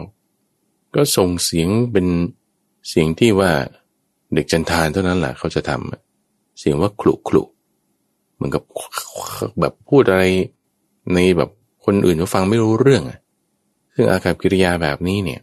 [0.96, 2.08] ก็ส่งเสียงเป็น
[2.90, 3.52] เสียงที่ว่า
[4.34, 7.44] เด็กจันทานเท่านั้นแหละเขาจะทำเสียงว่าคลุคลุ
[8.36, 8.64] เหมือนกับ
[9.60, 10.24] แบบพูดอะไร
[11.14, 11.50] ในแบบ
[11.86, 13.04] คนอื่นเขาฟังไม่รู้เรื่อง
[13.96, 15.42] ซึ่งอากับกิริยาแบบนี้เนี่ย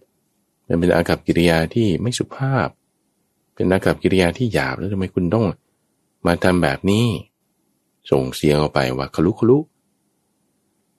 [0.69, 2.69] มันเป็นอากับกิริยาที่ไม่สุภาพ
[3.55, 5.47] เป็นอากับกิริยาที่หยาบแล้วทำไมคุณต้อง
[6.27, 7.07] มาทำแบบนี้
[8.11, 9.59] ส่งเสียงออกไปว่าคลุคลุ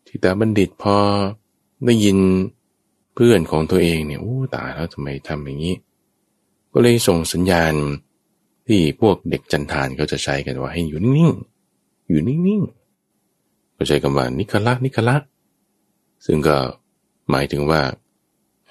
[0.08, 0.98] ทิตาบัณฑิตพอ
[1.86, 2.18] ได้ยิน
[3.14, 5.76] เพื่อนของตัวเองเนี่ยโอ้ตายแล้วทำไมทำอย่างนี้
[6.74, 7.74] ก็เลยส่งสัญญาณ
[8.68, 12.85] ที่พวกเด็กจันทานเขาจะใช้กันว่าให้อยู่นิ่งๆอยู่นิ่งๆ
[13.78, 15.16] ก็ใช้คำว่านิคละนิคละ
[16.26, 16.58] ซึ่งก็
[17.30, 17.82] หมายถึงว่า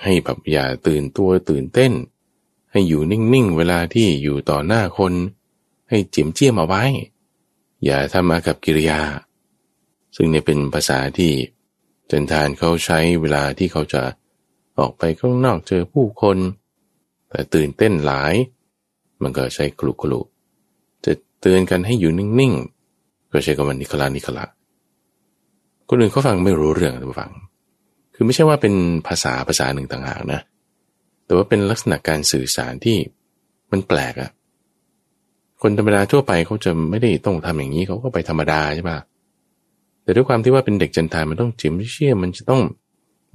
[0.03, 1.93] ให้แบบอย่าตื่นตัวตื่นเต้น
[2.73, 5.13] ให้อยู่นิ่งๆ เวลาที่อยู่ต่อหน้าคน
[5.89, 6.85] ให้จีมเจียมเอาไว้
[7.85, 9.01] อย่าทำอากับกิริยา
[10.17, 11.33] ซึ่งเนี่ยเป็นภาษาที่
[12.11, 14.03] จันทานเขาใช้เวลาที่เขาจะ
[14.79, 16.39] ออกไปข้างนอกเจอผู้คน
[17.31, 18.35] แต่ตื่นเต้นหลาย
[19.23, 20.21] มันก็ใช้คลุกคลุ
[21.05, 24.45] จะเตือนกันให้อยู่นิ่งๆ ก็ใช้คำว่านิคลานิคละ
[25.89, 27.31] คนอื่นเขาฟังไม่รู้เรื่องทุกฟัง
[28.15, 28.75] คือไม่ใช่ว่าเป็น
[29.07, 30.41] ภาษาภาษาหนึ่งต่างหากนะ
[31.25, 32.97] แต่ว่าเป็นลักษณะการสื่อสารที่
[33.71, 34.31] มันแปลกอะ
[35.63, 38.99] คนธรรมดาทั่วไปเขาจะไม่ได้ต้องทำอย่างนี้เขาก็ไปธรรมดาใช่ปะ
[40.03, 42.63] แต่ด้วยความที่ว่าเป็นเด็กจันทามันต้องจิมเชื่อมันจะต้อง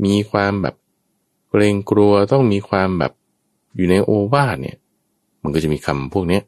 [0.06, 0.76] มีความแบบ
[1.50, 3.12] เกรงกลัวต้องมีความแบบ
[3.76, 4.78] อยู่ในโอวาทเนี่ย
[5.44, 6.40] มันก็จะมีคำพวกนี้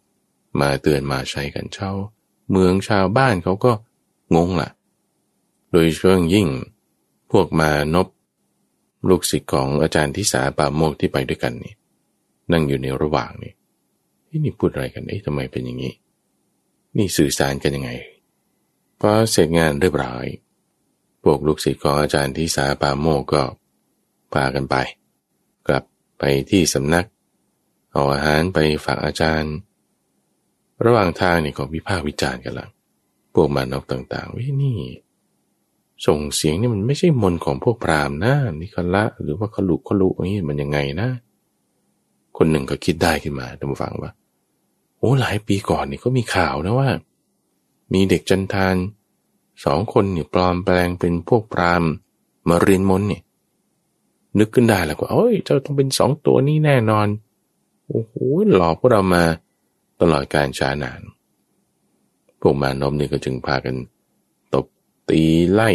[0.59, 1.91] มาเตือนมาใช้กันเช่า
[2.51, 3.71] เมืองชาวบ้านเขาก็
[4.35, 4.69] งงละ่ะ
[5.71, 6.47] โดยเฉพาะยิ่ง
[7.31, 8.07] พวกมานบ
[9.09, 11.73] ลูกศิษย์ของอาจารย์ทิสาปาโมกที่ไปด้วยกันนี่
[12.51, 13.53] นั่งอยู่ในระหว่างนี่
[14.43, 15.93] นี่พูดอะไรกันเอ๊ะทำไมเป็นอย่างนี้
[16.97, 17.91] นี่สื่อสารกันยังไง
[18.99, 20.25] พอเสร็จงานเรียบร้อย
[21.23, 23.43] พวกลูกศิษย์ของอาจารย์ที่สาปาโมกก็
[24.33, 24.75] พากันไป
[25.67, 25.83] กลับ
[26.19, 27.05] ไปที่สำนัก
[27.91, 29.53] เอาอาหารไปฝากอาจารย์
[30.85, 32.67] ระหว่างทางนี่ก็วิพากษ์วิจารณ์กันละ
[33.33, 34.79] พวกมานกต่างๆวินี่
[36.05, 41.09] ส่งเสียงนี่มันไม่ใช่มนของพวกพราหมณ์นะนิคละ หรือว่าขลุขลุนี่มันยังไงนะ
[42.37, 44.11] คนหนึ่งก็คิดได้ขึ้นมาท่านผู้ฟังว่า
[44.97, 46.89] โอ้หลายปีก่อนนี่ก็มีข่าวนะว่า
[47.93, 48.75] มีเด็กจันทาน
[49.65, 51.83] สองคนเนี่ยปลอมแปลงเป็นพวกพราม
[52.49, 53.21] มาเรียนมนเนี่ย
[54.39, 57.07] นึกขึ้นได้แล้วว่าโอ้ยเจ้าต้องเป็นสองตัวนี้แน่นอน
[57.87, 58.13] โอ้โห
[58.53, 59.23] หลอกพวกเรามา
[60.01, 61.01] ตลอดการชานาน
[62.41, 63.75] พวกมานมนี่ก็จึงพากัน
[65.11, 65.69] ตีไล่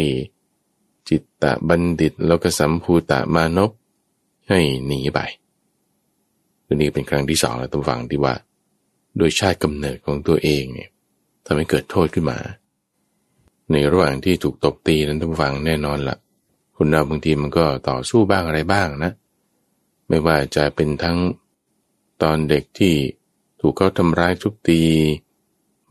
[1.09, 3.71] จิตตะบัณฑิตแล้วก็สัมภูตะมานพ
[4.49, 5.19] ให้หนีไป
[6.65, 8.35] คือนี่เป็นครั้งที่สองแล้วตัวฟังที่ว่า
[9.17, 10.89] โดยชาติกำเนิดของตัวเองเนี่ย
[11.45, 12.37] ทำให้เกิดโทษขึ้นมา
[13.71, 16.17] ในระหว่างที่ถูกตบตีนั้นต้องฟังแน่นอนละ่ะ
[16.75, 19.11] คุณเราบางทีมันก็ต่อสู้บ้างอะไรบ้างนะ
[20.07, 21.17] ไม่ว่าจะเป็นทั้ง
[22.21, 22.95] ตอนเด็กที่
[23.59, 24.83] ถูกเขาทำร้ายทุกตี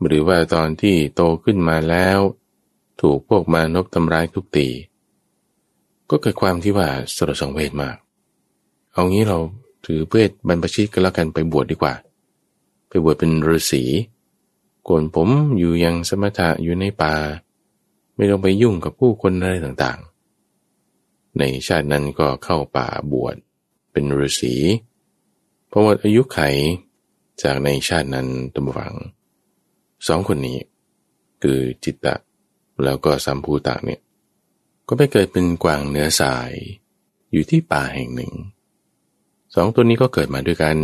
[0.05, 2.19] หรือว่าตอนที่โตขึ้นมาแล้ว
[3.01, 4.67] ถูกพวกมานพทำร้ายทุกตี
[6.09, 7.97] ก็เกิดความที่ว่าสลดสังเวชมาก
[8.93, 9.37] เอางี้เรา
[9.85, 11.93] ถือเพื่อบรรพชิตก็แล้วกันไปบวชดดีกว่า
[12.89, 13.83] ไปบวชเป็นฤาษี
[14.83, 17.13] โกนผมอยู่ยังสมถะอยู่ในป่า
[18.15, 23.35] ไม่ต้องไปยุ่งกับผู้คนอะไรต่างๆ ในชาตินั้นก็เข้าป่าบวช
[23.91, 24.55] เป็นฤาษี
[25.71, 26.39] พอหมดอายุไข
[27.41, 28.93] จากในชาตินั้นตัมวัง
[30.07, 30.59] สองคนนี้
[31.41, 32.15] คือจิตตะ
[32.83, 34.01] แล้วก็สัมภูตะเนี่ย
[34.87, 36.51] ก็ไปเกิดเป็นกวางเนื้อสาย
[37.31, 38.33] อยู่ที่ป่าแห่งหนึ่ง
[39.55, 40.77] สองตัวนี้ก็เกิดมาด้วยกัน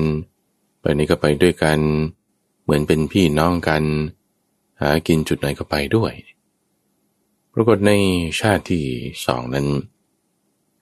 [0.82, 1.80] ไปนี้ก็ไปด้วยกัน
[2.64, 3.84] เหมือนเป็นพี่น้องกัน
[4.82, 6.14] หากินจุดไหนก็ไปด้วย
[7.54, 7.92] ปรากฏใน
[8.40, 8.86] ชาติที่
[9.26, 9.68] สองนั้น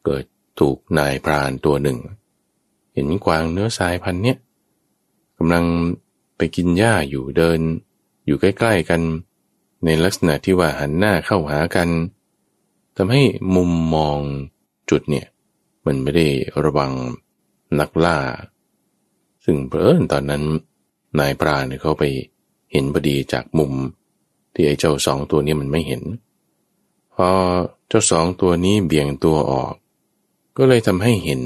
[0.03, 0.23] เกิด
[0.59, 1.99] ถูกนายพรานตัวหนึ่ง
[2.93, 4.37] เห็นกวางเนื้อสายพันเนี้ย
[5.37, 5.65] กำลัง
[6.37, 7.59] ไปกินหญ้าอยู่เดิน
[8.25, 9.01] อยู่ใกล้ ๆกัน
[9.85, 11.89] ในลักษณะที่ว่าหันหน้าเข้าหากัน
[12.95, 13.23] ทำให้
[13.55, 14.17] มุมมอง
[14.89, 15.27] จุดเนี่ย
[15.85, 16.27] มันไม่ได้
[16.63, 16.91] ระวัง
[17.79, 18.17] นักล่า
[19.43, 20.43] ซึ่งเพอิญตอนนั้น
[21.19, 22.03] นายปราเนี่ยเขาไป
[22.71, 23.73] เห็นพอดีจากมุม
[24.53, 26.03] ที่ไอ้เจ้าสองตัวนี้มันไม่เห็น
[27.13, 27.29] พอ
[27.87, 29.73] เจ้าสองตัวนี้เบี่ยงตัวออก
[30.57, 31.41] ก็เลยทำให้เห็น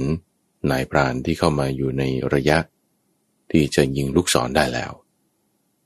[0.72, 2.58] นายปราณที่เข้ามาอยู่ในระยะ
[3.52, 4.92] ที่จะยิงลูกศรได้แล้ว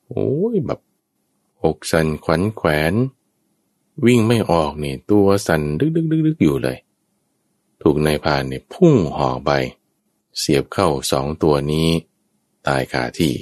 [0.08, 0.80] โอ้ยแบบ
[1.63, 2.93] อกสันขวัญแขวน
[4.06, 6.78] วิ่งไม่ออกเนี่ยตัวสั่นดึกดึกดึกดึกอยู่เลย
[7.82, 9.52] ถูกนายพานเนี่ยพุ่งหอไป
[10.38, 11.89] เสียบเข้าสองตัวนี้
[12.67, 13.36] ตายคาที่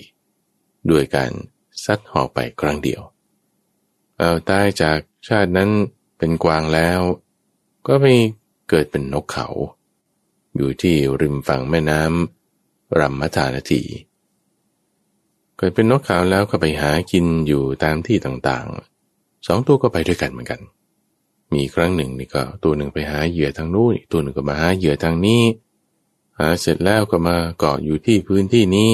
[0.89, 1.31] ด้วยการ
[1.83, 3.01] ซัดหอไปครั้งเดียว
[4.17, 5.69] เอาตายจากชาตินั้น
[6.17, 6.99] เป็นกวางแล้ว
[7.87, 8.05] ก็ไป
[8.69, 9.47] เกิดเป็นนกเขา
[10.55, 13.81] อยู่ที่ริมฝั่งแม่น้ำรัมมธานที
[15.57, 20.61] เกิดเป็นนกขาวแล้วก็ไปหากินอยู่ตามที่ต่างๆ สองตัวก็ไปด้วยกันเหมือนกัน
[21.53, 25.43] มีครั้งหนึ่งนี่ก็ตัวหนึ่งไปหาเหยื่อทางนู้นอีกตัวหนึ่งก็มาหาเหยื่อทางนี้
[26.39, 28.91] หาเสร็จแล้วก็มาเกาะอยู่ที่พื้นที่นี้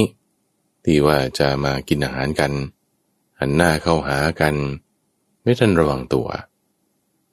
[0.86, 2.52] ที่ว่าจะมากินอาหารกัน
[3.39, 4.56] หันหน้าเข้าหากัน
[5.41, 6.28] ไม่ทันระวังตัว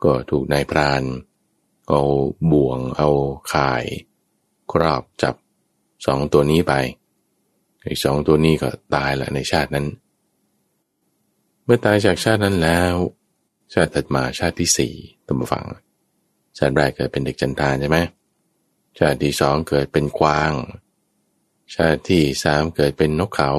[0.05, 1.03] ก็ถูกนายพราน
[1.89, 2.03] เอา
[2.51, 3.11] บ่วงเอา
[3.53, 3.85] ข่าย
[4.73, 5.35] ครอบจับ
[6.07, 6.73] สองตัวนี้ไป
[7.91, 9.87] ไอ้สองตัวนี้ก็ตายละในชาตินั้น
[11.65, 12.95] เมื่อตายจากชาตินั้นแล้ว
[13.75, 14.95] ชาติถัดมาชาติที่สี่
[15.27, 15.65] ตั้งฟัง
[16.59, 17.99] ชาติแรกเกิดเป็นเด็กจันทานใช่ไหม
[18.99, 20.53] ชาติที่สองเกิดเป็นกวาง
[21.75, 23.53] ชาติที่สามเกิดเป็นนกเขา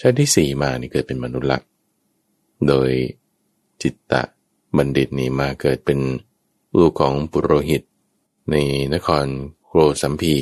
[0.00, 1.60] ชาติที่สี่มานี่เกิดเป็นมนุษย์ละ
[2.68, 2.90] โดย
[3.82, 4.22] จิตตะ
[4.76, 6.00] บัณฑิตนี่มาเกิดเป็น
[6.78, 7.82] ลูกของปุโรหิต
[8.50, 8.54] ใน
[8.94, 9.26] นคร
[9.66, 10.34] โครสัมพี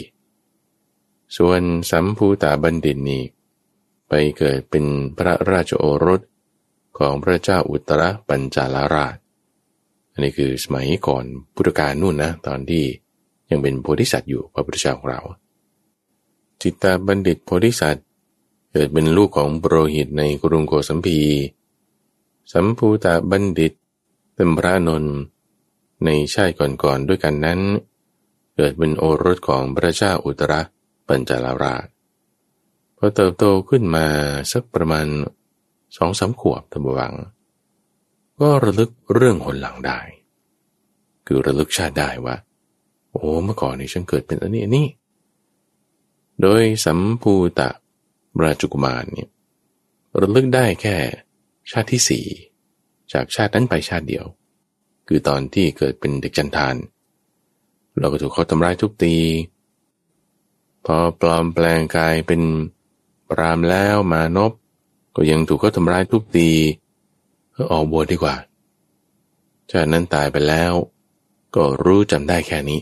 [1.36, 1.60] ส่วน
[1.90, 3.22] สัมภูตาบัณฑิตนี่
[4.08, 4.84] ไปเกิดเป็น
[5.18, 6.20] พระราชโอรส
[6.98, 9.16] ของพระเจ้าอุตรปัญจาลาราช
[10.12, 12.84] อันนี้คือสมัยก่อนพุทธกาลนู่นนะ ตอนที่
[13.50, 15.20] ยังเป็นโพธิสัตว์อยู่พระพุทธเจ้าของเรา
[16.62, 18.06] จิตตาบัณฑิตโพธิสัตว์
[18.72, 21.20] เกิดเป็นลูกของโปรหิตในกรุงโกสัมพี
[22.52, 23.72] สัมภูตาบัณฑิต
[24.34, 25.16] เป็นพระนนท์
[26.04, 27.60] ในชาติก่อนๆด้วยกันนั้น
[28.54, 30.52] เกิดเป็นโอรสของพระเจ้าอุตร
[31.08, 31.86] ปัญจาลาราช
[32.96, 34.06] พอเติบโตขึ้นมา
[34.52, 35.06] สักประมาณ
[35.96, 37.14] สองสาขวบตบวัง
[38.40, 40.00] ก็ระลึกเรื่องหนหลังได้
[41.26, 42.36] คือระลึกชาติได้ว่า
[43.12, 44.86] โอ้เมื่อก่อนนี่ฉันเกิดเป็นอันนี้อันนี้
[46.40, 47.68] โดยสัมภูตะ
[48.42, 49.30] ราชกุมารเนี่ย
[50.20, 50.96] ระลึกได้แค่
[51.70, 52.26] ชาติที่สี่
[53.12, 54.24] จากชาตินั้นไปชาติเดียว
[55.08, 56.74] คือตอนที่เกิดเป็นเด็กจันทาน
[58.00, 59.14] เราก็ถูกเขาทำร้ายทุกตี
[60.86, 62.42] พอปลอมแปลงกายเป็น
[63.28, 64.52] ปรามแล้วมานบ
[65.16, 66.50] ก็ยังถูกเขาทำร้ายทุกตี
[67.56, 68.36] ก็ออกบวชดีกว่า
[69.70, 70.72] ชาตินั้นตายไปแล้ว
[71.54, 72.80] ก็รู้จำได้แค่นี้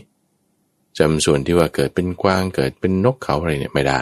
[0.97, 4.01] จำส่วนที่ว่าเกิดเป็นกวางเกิดเป็นนกเขาอะไรเนี่ยไม่ได้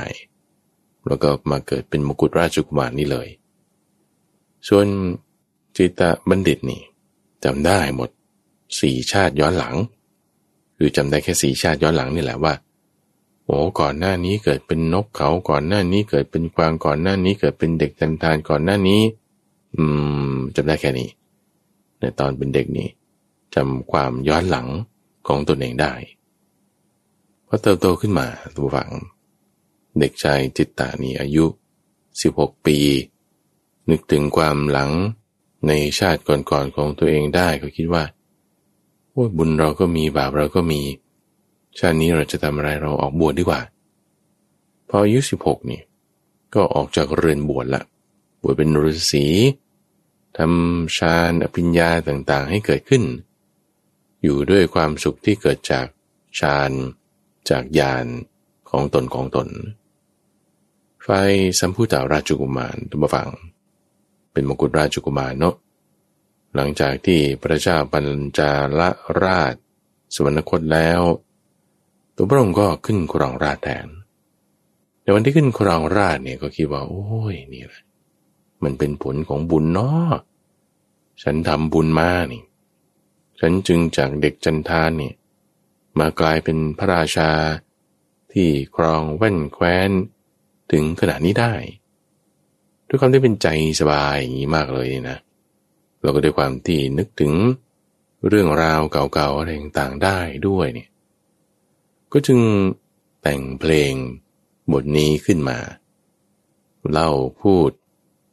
[1.08, 3.28] แล้วก็มาเกิดเป็นมกุฎราชกุมารนี่เลย
[4.68, 4.86] ส่วน
[5.78, 6.82] จิตบัณฑิตนี่
[7.44, 8.10] จำได้หมด
[8.82, 9.76] สี่ชาติย้อนหลัง
[10.78, 12.54] คือจำได้แค่สี่ชาติย้อนหลังนี่แหละว่า
[13.46, 19.02] โอ้ก่อนหน้านี้เกิดเป็นนกเขาก่อนหน้านี้เกิดเป็นกวางก่อนหน้านี้เกิดเป็นเด็กจันทานก่อนหน้านี้
[19.76, 19.84] อื
[20.32, 21.10] มจำได้แค่นี้
[22.00, 22.90] ในตอนเป็นเด็กนี่
[23.56, 24.68] จำความย้อนหลัง
[25.28, 25.94] ของตนเองได้
[27.48, 28.92] พอเติบโตขึ้นมาตัวฝัง
[30.00, 31.46] เด็กชายจิตตานีอายุ
[32.06, 32.78] 16 ปี
[33.90, 34.92] นึกถึงความหลัง
[35.68, 38.04] ในชาติก่อนๆของตัวเองได้ก็คิดว่า
[39.12, 40.82] โอ้บุญเราก็มีบาปเราก็มี
[41.80, 43.62] ชาตินี้เราจะทำอะไรเราออกบวชดดีกว่า
[44.90, 45.82] พออายุ16นี่
[46.56, 47.84] ก็ออกจากเรือนบวชละ
[48.42, 49.26] บวชเป็นฤาษี
[50.38, 53.04] ทำฌานอภิญญาต่างๆ ให้เกิดขึ้น
[54.24, 55.88] อยู่ด้วยความสุขที่เกิดจาก
[56.40, 56.72] ฌาน
[57.50, 58.06] จากญาณ
[58.70, 59.48] ของตนของตน
[61.04, 61.10] ไฟ
[61.60, 63.30] สัมพุทธาราชกุมารตุบฟัง
[64.32, 65.56] เป็นมกุฎราชกุมารเนาะ
[66.56, 68.06] หลังจากที่พระเจ้าปัญ
[68.38, 68.82] จาล
[69.24, 69.56] ราช
[70.16, 71.02] สวรรคตแล้ว
[72.16, 73.88] ตัวพระองค์ก็ขึ้นครองราชแทน
[75.02, 77.84] ในวันที่ขึ้นครองราชเนี่ยก็คิดว่า โอ้ยนี่แหละ
[78.64, 80.14] มันเป็นผลของบุญเนาะ
[81.24, 82.44] ฉันทำบุญมานี่
[83.40, 85.16] ฉันจึงจากเด็กจันทานเนี่ย
[86.00, 87.32] มากลายเป็นพระราชา
[88.34, 89.90] ที่ครองแว่นแคว้น
[90.72, 91.54] ถึงขนาดนี้ได้
[92.88, 93.48] ด้วยความที่เป็นใจ
[93.80, 95.18] สบายอย่างนี้มากเลยนะ
[96.02, 97.34] เราก็ด้วยความที่นึกถึง
[98.28, 100.90] เรื่องราวเก่าๆอะไรต่างๆได้ด้วยเนี่ย
[102.12, 102.40] ก็จึง
[103.22, 103.94] แต่งเพลง
[104.72, 105.58] บทนี้ขึ้นมา
[106.92, 107.10] เล่า
[107.42, 107.72] พูด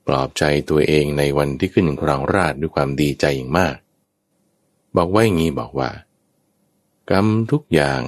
[0.07, 3.77] ปลอบใจตัวเองในวันที่ขึ้นครองราชด้วยความดีใจอย่างมาก
[4.97, 5.91] บอกไว้อย่างนี้บอกว่า
[7.11, 8.03] กรรมทุกอย่าง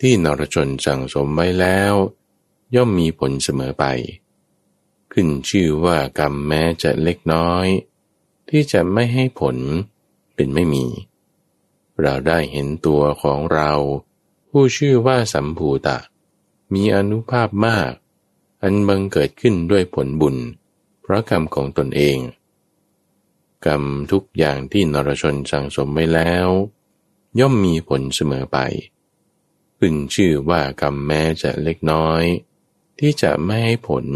[0.00, 1.94] ที่นรชนสังสมไว้แล้ว
[2.74, 3.84] ย่อมมีผลเสมอไป
[5.12, 7.66] ขึ้นชื่อว่ากรรมแม้จะเล็กน้อย
[8.48, 9.56] ที่จะไม่ให้ผล
[10.34, 10.84] เป็นไม่มี
[12.00, 13.72] เราได้เห็นตัวของเรา
[14.58, 15.98] ผู้ชื่อว่าสัมภูตะ
[16.74, 17.92] มีอนุภาพมาก
[18.62, 20.36] อันบังเกิดขึ้นด้วยผลบุญ
[21.02, 22.18] เพราะกรรมของตนเอง
[23.66, 26.48] กรรมทุกอย่างที่นรชนสังสมไว้แล้ว
[27.38, 28.58] ย่อมมีผลเสมอไป
[29.78, 32.22] ขึ้นชื่อว่ากรรมแม้จะเล็กน้อย
[32.98, 34.06] ที่จะไม่ให้ผล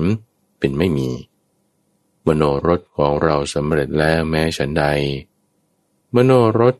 [0.58, 1.10] เป็นไม่มี
[2.26, 4.84] มโนรสของเราสำเร็จแล้วแม้ฉันใด
[6.14, 6.74] มโนรส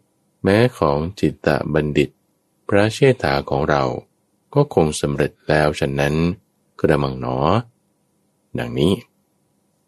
[0.45, 2.11] แม้ของจิตตะบัณฑิต
[2.71, 3.83] พระเชษฐาของเรา
[4.55, 6.15] ก็คงสำเร็จแล้วฉะนั้น
[6.81, 7.39] กระมังหนอ
[8.59, 8.93] ดังนี้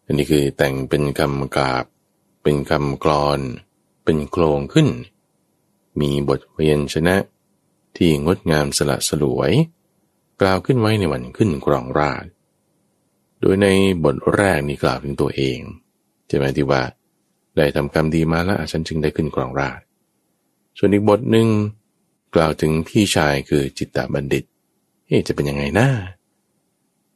[0.04, 1.84] อันนี้คือแต่งเป็นคำกราบ
[2.42, 3.40] เป็นคำกรอน
[4.04, 4.88] เป็นโครงขึ้น
[6.00, 7.16] มีบทเวียนชนะ
[7.96, 9.52] ที่งดงามสละสลวย
[10.40, 12.24] กล่าวขึ้นไว้ในวันขึ้นกรองราช
[13.40, 13.68] โดยใน
[14.04, 15.58] บทแรกนี้กล่าวถึงตัวเอง
[16.28, 16.82] จะหมายที่ว่า
[17.56, 19.80] ได้ทำกรรมดีมาแล้วฉันจึงได้ขึ้นกรองราช
[20.78, 21.48] ส่วนอีกบทหนึ่ง
[22.34, 24.44] กล่าวถึงพี่ชายคือจิตตบัณฑิต
[25.06, 25.88] เอ๊จะเป็นยังไงนะ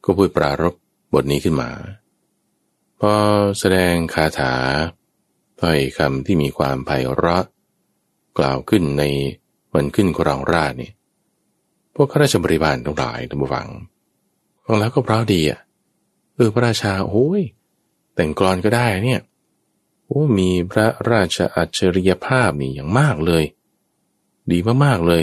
[0.05, 0.75] ก็พูดปรารบ
[1.15, 1.71] บทนี้ขึ้นมา
[3.01, 3.13] พอ
[3.59, 4.55] แสดงคาถา
[5.61, 7.45] ถ้อยคำที่มีความไพเราะ
[8.39, 9.05] กล่าวขึ้นใน
[9.75, 10.91] มันขึ้นกรองราชนี่
[11.95, 13.69] พวกข้าราชบริบาลทั้งหลายทั้งฟัง
[14.65, 15.61] ฟังแล้วก็เพราะดีอะ
[16.35, 17.43] เออพระราชาโอ้ย
[18.15, 19.21] แต่งกรอนก็ได้เนี่ย
[20.07, 23.45] โอ้มีพระราชอัจฉริยภาพนี่อย่างมากเลย
[24.53, 25.23] ดีมากๆเลย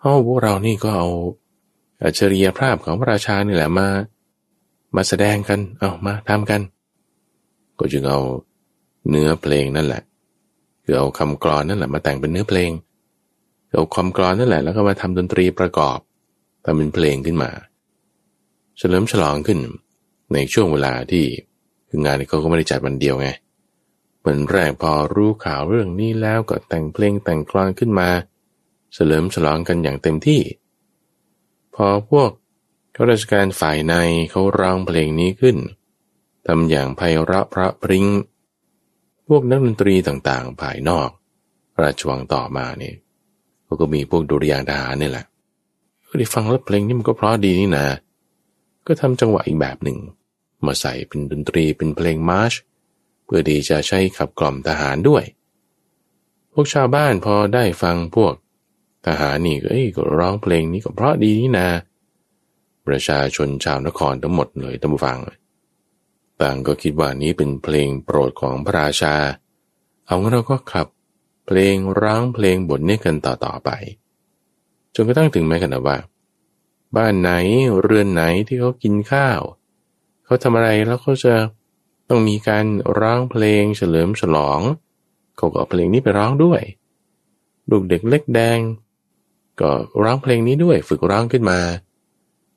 [0.00, 1.08] เอาพวกเรานี่ก็เอา
[2.02, 3.88] อัจฉริยภาพของพระราชานี่แหละมา
[4.96, 6.60] มาแสดงกัน เอามาทำกัน
[7.78, 8.20] ก็จึงเอา
[9.08, 10.02] เนื้อเพลงนั่นแหละ
[10.84, 12.70] คือเอาคำกรอนนั่นแหละมาแต่งเป็นเนื้อเพลง
[13.72, 15.98] เอาความกรอนนั่นแหละแล้วก็มาทำดนตรีประกอบ
[16.64, 17.50] ทำเป็นเพลงขึ้นมา
[18.78, 19.58] เฉลิมฉลองขึ้น
[20.32, 21.24] ในช่วงเวลาที่
[21.88, 23.28] คืองานเขาก็ไม่ได้จัดวันเดียวไง
[24.24, 28.08] วันแรกพอรู้ข่าวเรื่องนี้แล้วก็แต่งเพลงแต่งกลอนขึ้นมา
[28.92, 30.42] เฉลิมฉลองกันอย่างเต็มที่
[31.74, 32.30] พอพวก
[32.96, 33.94] ข้าราชการฝ่ายใน
[34.30, 35.56] เขาร้องเพลงนี้ขึ้น
[36.46, 38.06] ทำอย่างไพเราะพระพริง้ง
[39.28, 41.08] พวกนักดนตรีต่างๆ ภายนอก
[41.80, 42.94] ราชวังต่อมาเนี่ย
[43.80, 45.24] ก็มีพวกดุริยางทหารนี่แหละ
[46.08, 47.86] ก็ได้ฟังแล้วเพลงนี้มันก็เพราะดีนี่นะ
[48.86, 49.98] ก็ทำจังหวะอีกแบบหนึ่ง
[50.66, 52.52] มาใส่เป็นดนตรีเป็นเพลงมาร์ช
[53.24, 55.24] เพื่อดีจะใช้ขับกล่อมทหารด้วย
[56.52, 58.32] พวกชาวบ้านพอได้ฟังพวก
[59.06, 61.68] ทหารนี่ก็เอ้ยก็ร้องเพลงนี้ก็เพราะดีนี่นะ
[62.86, 65.18] ประชาชนชาวนครทั้งหมดเลยตั้งฟัง
[66.40, 69.14] ต่างก็คิดว่านี้เป็นเพลงโปรดของพระราชา
[70.06, 70.86] เอางั้นเราก็ขับ
[71.46, 73.70] เพลงร้องเพลงบทนี้กันต่อๆไป
[74.94, 75.98] จนกระทั่งถึงแม้กันนะว่า
[76.96, 77.30] บ้านไหน
[77.82, 79.40] เรือนไหนที่เขากินข้าว
[80.24, 81.34] เขาทำอะไรแล้วเขาจะ
[82.08, 82.64] ต้องมีการ
[82.98, 84.60] ร้องเพลงเฉลิมฉลอง
[85.36, 86.60] เขาก็เอาเพลงนี้ไปร้องด้วย
[87.70, 88.58] ลูกเด็กเล็กแดง
[89.62, 89.70] ก็
[90.02, 91.58] ร้องเพลงนี้ด้วยฝึกร้องขึ้นมา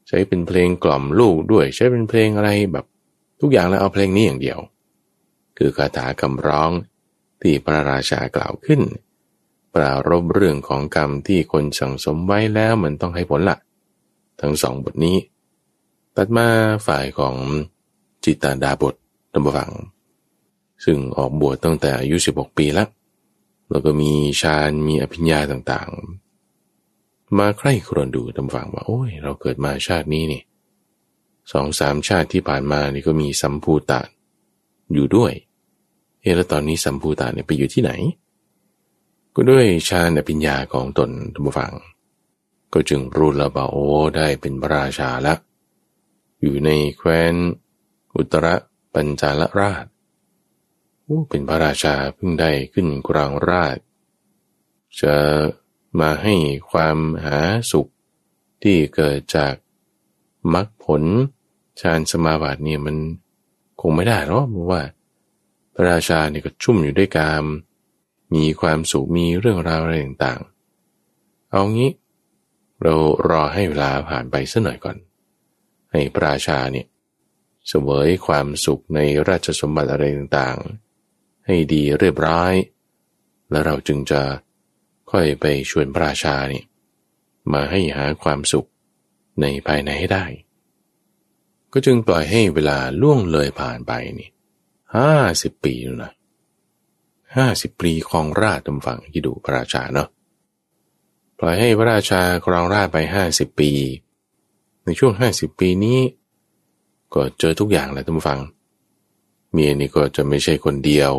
[0.07, 2.85] ใช้เป็นเพลงกล่อมลูกด้วย ใช้เป็นเพลงอะไรแบบ
[3.41, 4.59] ทุกอย่างแล้วเอาเพลงนี้อย่างเดียว
[5.57, 6.71] คือคาถาคำร้อง
[7.41, 8.81] ที่พระราชากล่าวขึ้น
[9.73, 13.57] ปรารบเรื่องของกรรมที่คนสั่งสมไว้แล้วมันต้องให้ผลละ
[14.41, 15.17] ทั้งสองบทนี้
[16.15, 16.47] ตัดมา
[16.87, 17.35] ฝ่ายของ
[18.23, 18.95] จิตตาดาบท
[19.33, 19.71] ตำฟัง
[20.85, 22.89] ซึ่งออกบวชตั้งแต่อายุ 16 ปีแล้ว
[23.69, 26.24] แล้วก็มีฌานมีอภิญญาต่างๆ
[27.37, 30.41] มาใคร่ครวญดูตำฟังว่า โอ้ย เราเกิดมาชาตินี้นี่
[31.51, 34.01] สองสามชาติที่ผ่านมานี่ก็มีสัมภูตะ
[34.93, 35.33] อยู่ด้วย
[36.21, 37.91] เอแล้วตอนนี้สัมภูตาเนี่ยไปอยู่ที่ไหน
[39.35, 41.73] ก็ด้วยฌานปัญญาของตนทุกฝัง
[42.73, 43.85] ก็จึงรู้แล้วว่าโอ้
[44.15, 45.37] ได้เป็นพระราชาล้ว
[46.41, 47.33] อยู่ในแคว้น
[48.15, 48.47] อุตร
[48.93, 49.85] ปัญจาลราช
[51.29, 53.77] เป็นพระราชาเพิ่งได้ขึ้นกรางราช
[55.01, 55.13] จะ
[55.99, 56.35] มาให้
[56.71, 57.37] ความหา
[57.71, 57.87] สุข
[58.63, 59.53] ที่เกิดจาก
[60.53, 61.03] มรรคผล
[61.81, 62.97] ฌานสมาบัติเนี่ยมัน
[63.81, 64.81] คงไม่ได้หรอกว่า
[65.73, 67.45] พระราชาเนี่ยก็ชุ่มอยู่ด้วยกาม
[68.35, 71.91] มีความสุขมีเรื่องราวอะไรต่างๆ เอางี้
[72.81, 72.95] เรา
[73.29, 74.97] รอให้เวลาผ่านไปสักหน่อยก่อน
[75.91, 76.87] ให้พระราชาเนี่ย
[77.67, 82.53] เสวยความสุขในราชสมบัติอะไรต่างๆ ให้ดีเรียบร้อย
[83.49, 84.21] แล้วเราจึงจะ
[85.15, 86.65] ค่อยไปชวนพระราชาเนี่ย
[87.53, 88.69] มาให้หาความสุข
[89.41, 90.25] ในภายในให้ได้
[91.73, 94.29] ก็จึงปล่อยให้เวลาล่วงเลยผ่านไปนี่
[94.95, 96.11] ห้าสิบปีนะ
[97.35, 100.09] ห้าสิบปีครองราชตำฝั่งที่ดูพระราชาเนาะ
[101.39, 103.71] ปล่อยให้พระราชาครองราชไปห้าสิบปี
[104.85, 105.99] ในช่วงห้าสิบปีนี้
[107.13, 108.39] ก็เจอทุกอย่างแหละตำฟัง
[109.51, 111.11] เมียนี่ก็จะไม่ใช่คนเดียว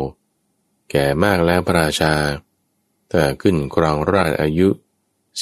[0.91, 2.13] แก่มากแล้วพระราชา
[3.11, 4.67] ถ้าขึ้นครองราชอายุ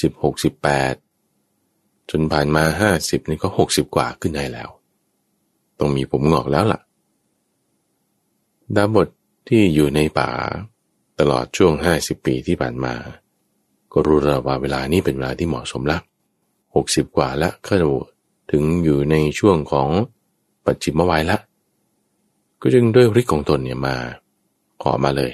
[0.02, 0.96] สิบหกสิบแปด
[2.10, 4.70] จนผ่านมาห้าสิบนี่ก็หกสิบกว่าขึ้นได้แล้ว
[5.80, 6.80] ต้องมีผมงอกแล้วล่ะ
[8.76, 9.08] ดาบท
[9.48, 10.30] ที่อยู่ในป่า
[11.20, 12.94] ตลอดช่วงห้าสิบปีที่ผ่านมา
[13.92, 16.02] ก็รู้แล้วว่าเวลานี้เป็นเวลาที่เหมาะสมแล้ว
[16.76, 17.74] หกสิบกว่าแล้วก็
[18.52, 19.90] ถึงอยู่ในช่วงของ
[20.66, 21.38] ปัจจิมวัยละ
[22.62, 23.96] ก็จึงด้วยฤทธิ์ของตนเนี่ยมา
[24.82, 25.32] ขอมาเลย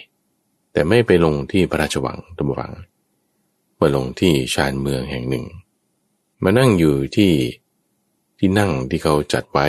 [0.72, 2.74] แต่ไม่ไปลงที่พระราชวังตำวัง
[3.80, 5.46] มาลงที่ชานเมืองแห่งหนึ่ง
[6.44, 7.32] มานั่งอยู่ที่
[8.40, 9.68] ที่นั่งที่เขาจัดไว้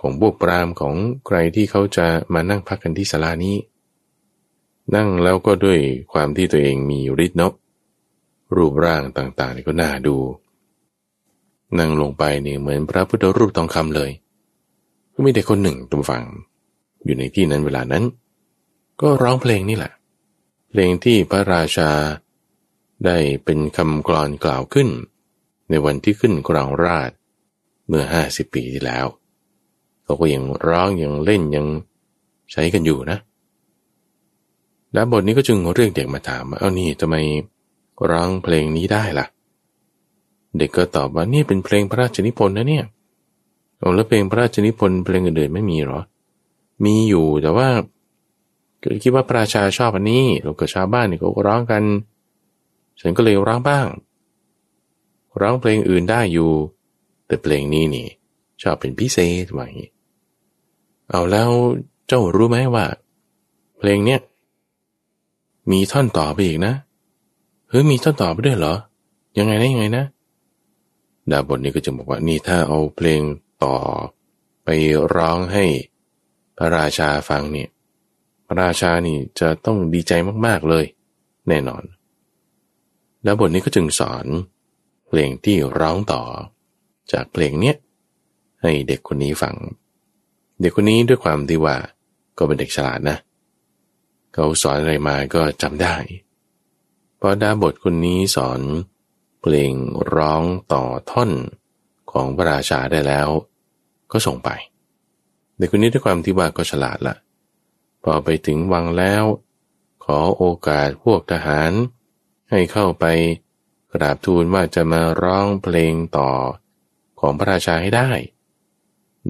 [0.00, 0.94] ของพวกปรามของ
[1.26, 3.56] ใครที่เขาจะมานั่งพักกันที่ศาลานี้
[4.94, 5.78] นั่งแล้วก็ด้วย
[6.12, 7.52] ความที่ตัวเองมีฤทธิ์นก
[8.56, 10.16] รูปร่างต่างๆนี่ก็น่าดู
[11.78, 14.10] นั่งลงไปนี่เหมือนพระพุทธรูปทองคำเลย
[15.14, 16.22] ก็มีเด็กคนหนึ่งตุ้มฟัง
[17.04, 18.04] อยู่ในที่นั้นเวลานั้น
[19.00, 19.92] ก็ร้องเพลงนี่แหละ
[20.78, 21.90] ลงที่พระราชา
[23.04, 24.88] ได้เป็นคำกลอนกล่าวขึ้น
[25.70, 27.10] ในวันที่ขึ้นกรองราช
[27.88, 29.06] เมื่อห้าสิบปีที่แล้ว
[30.04, 31.66] เขาก็ยังร้องยังเล่นยัง
[32.52, 33.18] ใช้กันอยู่นะ
[34.92, 37.16] แล้วบทนี้ก็จึงเรียกเด็กมาถามว่าเอานี่ทำไม
[38.10, 39.26] ร้องเพลงนี้ได้ล่ะ
[40.58, 42.84] เด็กก็ตอบว่านี่เป็นเพลงพระราชนิพนธ์นะเนี่ย
[43.78, 46.00] เอาแล้วเพลงพระราชนิพนธ์เพลงอื่นๆไม่มีหรอ
[46.84, 47.68] มีอยู่แต่ว่า
[49.02, 51.82] คิดว่าพระราชาชอบอันนี้เราก็ชาวบ้านเนี่ยก็ร้องกัน
[53.00, 53.86] ฉันก็เลยร้องบ้าง
[55.40, 56.50] ร้องเพลงอื่นได้อยู่
[57.26, 58.06] แต่เพลงนี้นี่
[58.62, 59.90] ชอบเป็นพิเศษว่าอย่างนี้
[61.10, 61.50] เอาแล้ว
[62.06, 62.86] เจ้ารู้ไหมว่า
[63.78, 64.20] เพลงเนี้ย
[65.70, 66.74] มีท่อนต่อไปอีกนะ
[67.68, 68.74] เฮ้ยมีท่อนต่อไปด้วยเหรอ
[69.38, 70.04] ยังไงนะยังไงนะ
[71.30, 73.20] ดาบทนี้ก็จะบอกว่านี่ถ้าเอาเพลง
[73.64, 73.74] ต่อ
[74.64, 74.68] ไป
[75.14, 75.64] ร้องให้
[76.56, 77.68] พระราชาฟังเนี่ย
[78.46, 80.12] พระราชานี่จะต้องดีใจ
[80.46, 80.84] มากๆเลย
[81.48, 81.82] แน่นอน
[83.24, 84.26] ดาบทนี้ก็จึงสอน
[85.06, 86.22] เพลงที่ร้องต่อ
[87.12, 87.76] จากเพลงเนี้ย
[88.62, 89.56] ให้เด็กคนนี้ฟัง
[90.60, 91.76] เด็กคนนี้ด้วยความที่ว่า
[92.38, 93.18] ก็เป็นเด็กฉลาดนะ
[94.32, 95.96] เขาสอนอะไรมาก็จำได้
[97.20, 98.60] พอดาบทคนนี้สอน
[99.40, 99.72] เพลง
[100.14, 100.42] ร้อง
[100.72, 101.30] ต่อท่อน
[102.12, 103.28] ของพระราชาได้แล้ว
[104.12, 104.50] ก็ส่งไป
[105.56, 107.14] เด็กคนนี้ด้วยความที่ว่าก็ฉลาดละ
[108.04, 109.24] พอไปถึงวังแล้ว
[110.04, 111.72] ขอโอกาสพวกทหาร
[112.50, 113.04] ให้เข้าไป
[113.92, 116.30] กราบทูลว่าจะมาร้องเพลงต่อ
[117.20, 118.10] ของพระราชาให้ได้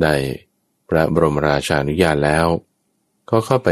[0.02, 0.14] ได้
[0.88, 2.46] พระบรมราชาอนุญาตแล้ว
[3.30, 3.70] ก็เข้าไป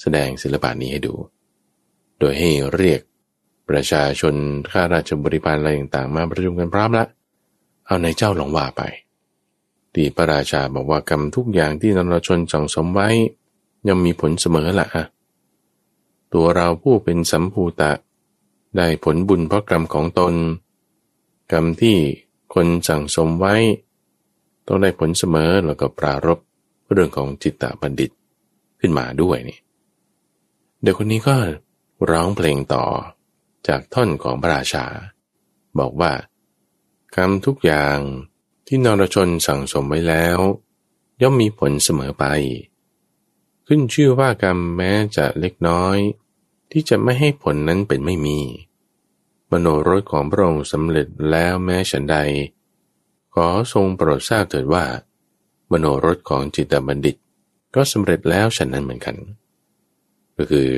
[0.00, 1.14] แสดงศิลปะนี้ให้ดู
[2.18, 3.00] โดยให้เรียก
[3.68, 4.34] ประชาชน
[4.70, 7.06] ข้าราชบริพารอะไรต่างๆ มาประชุมกันพร้อมละ
[7.86, 8.82] เอาในเจ้าหลงว่าไป
[9.94, 13.08] ที่พระราชาบอกว่ากรรมทุกอย่างที่นรชนสังสมไว้
[13.86, 15.04] ย่อมมีผลเสมอละอะ
[16.32, 17.92] ตัวเราผู้เป็นสัมภูตะ
[18.76, 20.34] ได้ผลบุญเพราะกรรมของตน
[21.52, 21.96] กรรมที่
[22.54, 23.54] คนสั่งสมไว้
[24.66, 26.38] ต้องได้ผลเสมอแล้วก็ปรารบ
[26.92, 28.10] เรื่องของจิตตบัณฑิต
[28.80, 29.58] ขึ้นมาด้วยนี่
[30.82, 31.36] เด็กคนนี้ก็
[32.10, 32.84] ร้องเพลงต่อ
[33.68, 34.84] จากท่อนของพระราชา
[35.78, 36.12] บอกว่า
[37.16, 37.98] กรรมทุกอย่าง
[38.66, 40.38] ที่นรชนสั่งสมไว้แล้ว
[41.22, 42.24] ย่อมมีผลเสมอไป
[43.74, 45.98] ขึ้นชื่อว่ากรรมแม้จะเล็กน้อย
[46.72, 48.38] ที่จะไม่ให้ผลนั้นเป็นไม่มี
[49.50, 52.16] มโนรสของพระองค์สำเร็จแล้วแม้ฉันใด
[53.34, 54.84] ขอทรงโปรดทราบเถิดว่า
[55.70, 57.16] มโนรสของจิตบัณฑิต
[57.74, 59.16] ก็สำเร็จแล้วฉันนั้นเหมือนกัน
[60.36, 60.68] ก็คือ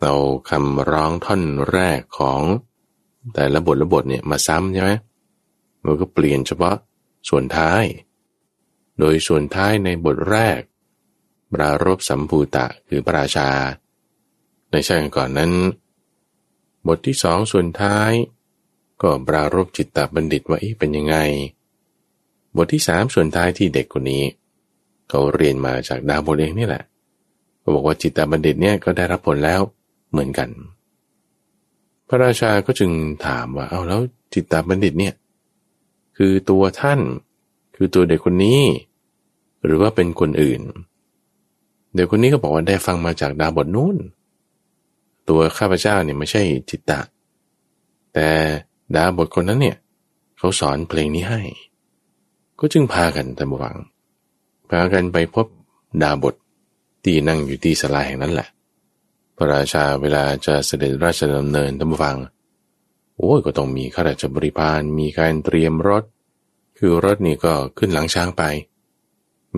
[0.00, 0.14] เอา
[0.50, 2.40] คำร้องท่อนแรกของ
[3.34, 4.92] แต่ละบทละบทเนี่ยมาซ้ำใช่ไหม
[5.84, 6.76] มันก็เปลี่ยนเฉพาะ
[7.28, 7.84] ส่วนท้าย
[8.98, 10.60] โดยส่วนท้ายในบทแรก
[11.52, 13.48] ปรารบสัมภูตะคือพระราชา
[14.70, 15.52] ในช่วงก่อนนั้น
[16.88, 18.12] บทที่สองส่วนท้าย
[19.02, 21.16] ก็ปรารบจิตตบัณฑิตว่าเป็นยังไง
[22.56, 24.24] บทที่สามส่วนท้ายที่เด็กคนนี้
[25.08, 26.82] เขาเรียนมาจากดาวบทเองนี่แหละ
[27.62, 29.60] ก็บอกว่าจิตตบัณฑิตเนี่ยก็ได้รับผลแล้ว
[30.10, 30.48] เหมือนกัน
[32.08, 32.90] พระราชาก็จึง
[33.26, 34.00] ถามว่าเอาแล้ว
[34.34, 35.14] จิตตบัณฑิตเนี่ย
[36.16, 37.00] คือตัวท่าน
[37.76, 38.62] คือตัวเด็กคนนี้
[39.64, 43.96] หรือว่าเป็นคนอื่นเเด็กคนนี้ก็บอกว่าได้ฟังมาจากดาบทนู้น
[45.28, 47.00] ตัวข้าพเจ้าเนี่ยไม่ใช่จิตตะ
[48.14, 48.28] แต่
[48.94, 49.76] ดาบทคนนั้นเนี่ย
[50.38, 51.40] เขาสอนเพลงนี้ให้
[52.58, 53.76] ก็จึงพากันตามวัง
[54.70, 55.46] พากันไปพบ
[56.02, 56.34] ดาบท
[57.04, 58.48] ที่นั่งอยู่ที่สลาแห่งนั้นแหละ
[59.36, 62.16] พระราชาเวลาจะเสด็จราชดำเนินท่านฟัง
[63.16, 66.04] โอ้ยก็ต้องมีข้าราชบริพารมีการเตรียมรถ
[66.78, 68.42] คือรถนี่ก็ขึ้นหลังช้างไป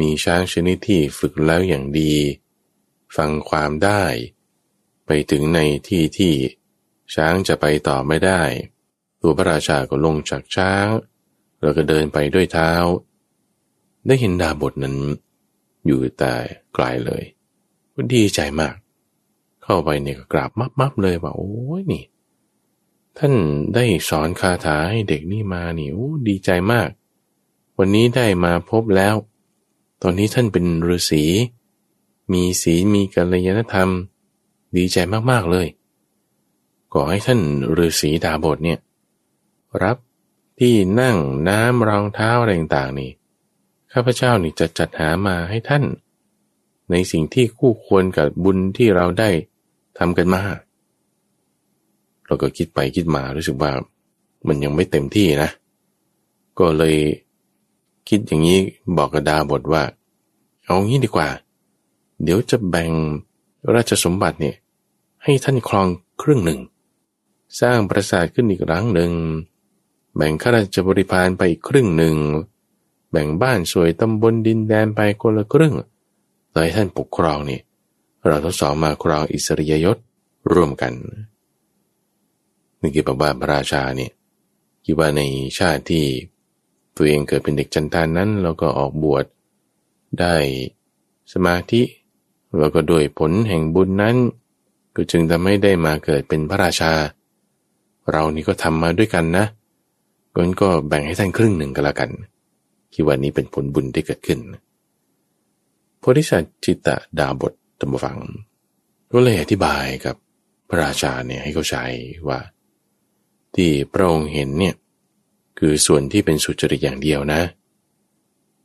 [0.00, 2.14] มีช้างชนิดที่ฝึกแล้วอย่างดี
[3.16, 4.02] ฟังความได้
[5.06, 6.34] ไปถึงในที่ที่
[7.14, 8.42] ช้างจะไปต่อไม่ได้
[9.20, 10.86] ตัวพระราชาก็ลงจากช้าง
[11.62, 12.72] แล้วก็เดินไปด้วยเท้า
[14.06, 14.96] ได้เห็นดาบทนั้น
[15.86, 16.34] อยู่แต่
[16.74, 17.22] ไกลเลย
[17.94, 18.74] ก็ดีใจมาก
[19.62, 22.04] เข้าไปเนี่ยก็กราบมับมับเลยว่าโอ้ยนี่
[23.18, 23.34] ท่าน
[23.74, 26.88] ได้สอนคาถาให้เด็กนี่มานี่โอ้ดีใจมาก
[27.78, 29.14] วันนี้ได้มาพบแล้ว
[30.02, 31.24] ตอนนี้ท่านเป็นฤาษี
[32.32, 33.90] มีศีลมีกัลยาณธรรม
[34.76, 34.96] ดีใจ
[35.30, 35.66] มากๆเลย
[36.92, 37.40] ขอให้ท่าน
[37.78, 38.78] ฤาษีดาบทเนี่ย
[39.82, 39.96] รับ
[40.58, 41.16] ที่นั่ง
[41.48, 43.10] น้ำรองเท้าอะไรต่างๆนี่
[43.92, 45.84] ข้าพเจ้านี่จะจัดหามาให้ท่าน
[46.90, 49.30] ในสิ่งที่คู่ควรกับบุญที่เราได้
[49.98, 50.42] ทำกันมา
[52.26, 53.72] เราก็คิดไปคิดมารู้สึกว่า
[54.46, 55.50] มันยังไม่เต็มที่นะ
[56.58, 56.96] ก็เลย
[58.08, 58.60] คิดอย่างนี้
[58.96, 59.82] บอกกับดาบทว่า
[60.64, 61.28] เอางี้ดีกว่า
[62.22, 62.90] เดี๋ยวจะแบ่ง
[63.74, 64.56] ราชสมบัติเนี่ย
[65.24, 65.88] ให้ท่านครอง
[66.22, 66.60] ครึ่งหนึ่ง
[67.60, 69.12] สร้างปราสาทขึ้นอีกครั้งหนึ่ง
[70.16, 72.16] แบ่งข้าราชบริพารไปอีกครึ่งหนึ่ง
[73.10, 75.74] แบ่งบ้านสวยตำบลดินแดนไปคนละครึ่ง
[76.52, 77.60] เลยท่านปกครองนี่
[78.26, 79.98] เราทั้งสองมาครองอิสริยยศ
[80.52, 80.92] ร่วมกัน
[82.80, 84.12] นี่คือบอกว่าพระราชาเนี่ย
[84.84, 85.22] คิดว่าใน
[85.58, 86.04] ชาติที่
[86.96, 89.24] ตัวเองเกิดเป็นเด็กจันทานนั้นแล้วก็ออกบวช
[90.20, 90.34] ได้
[91.32, 91.82] สมาธิ
[92.58, 94.16] แล้วก็โดยผลแห่งบุญนั้น
[94.94, 96.92] ก็จึงทำให้ได้มาเกิดเป็นพระราชา
[98.10, 99.46] เรานี่ก็ทำมาด้วยกันนะ
[100.34, 102.10] ก็ก็แบ่งให้ท่านครึ่งหนึ่งก็แล้วกัน
[102.94, 104.38] คิดว่านี้เป็นผลบุญที่เกิดขึ้น
[105.98, 106.88] โพธิสัตว์จิตต
[107.18, 108.18] ดาบทตมฟัง
[109.12, 110.16] ก็เลยอธิบายกับ
[110.68, 111.84] พระราชาเนี่ยให้เขาใช้
[112.28, 112.38] ว่า
[113.54, 114.74] ที่พระองค์เห็นเนี่ย
[115.64, 117.42] คือส่วนที่เป็นสุจริตอย่างเดียวนะ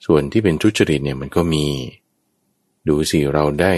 [0.06, 1.66] ส่วนที่เป็นทุจริตเนี่ยมันก็มี
[2.88, 3.74] ดูสิเราได้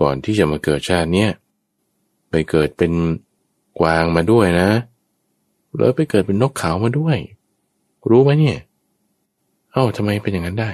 [0.00, 1.30] ก่อนที่จะมาเกิดชาติเนี่ย
[2.30, 2.92] ไปเกิดเป็น
[3.80, 4.70] กวางมาด้วยนะ
[5.76, 7.16] แล้วไปเกิดเป็นนกขาวมาด้วย
[8.10, 8.58] รู้ไหมเนี่ย
[9.72, 10.70] เอ้าทำไมเป็นอย่างนั้นได้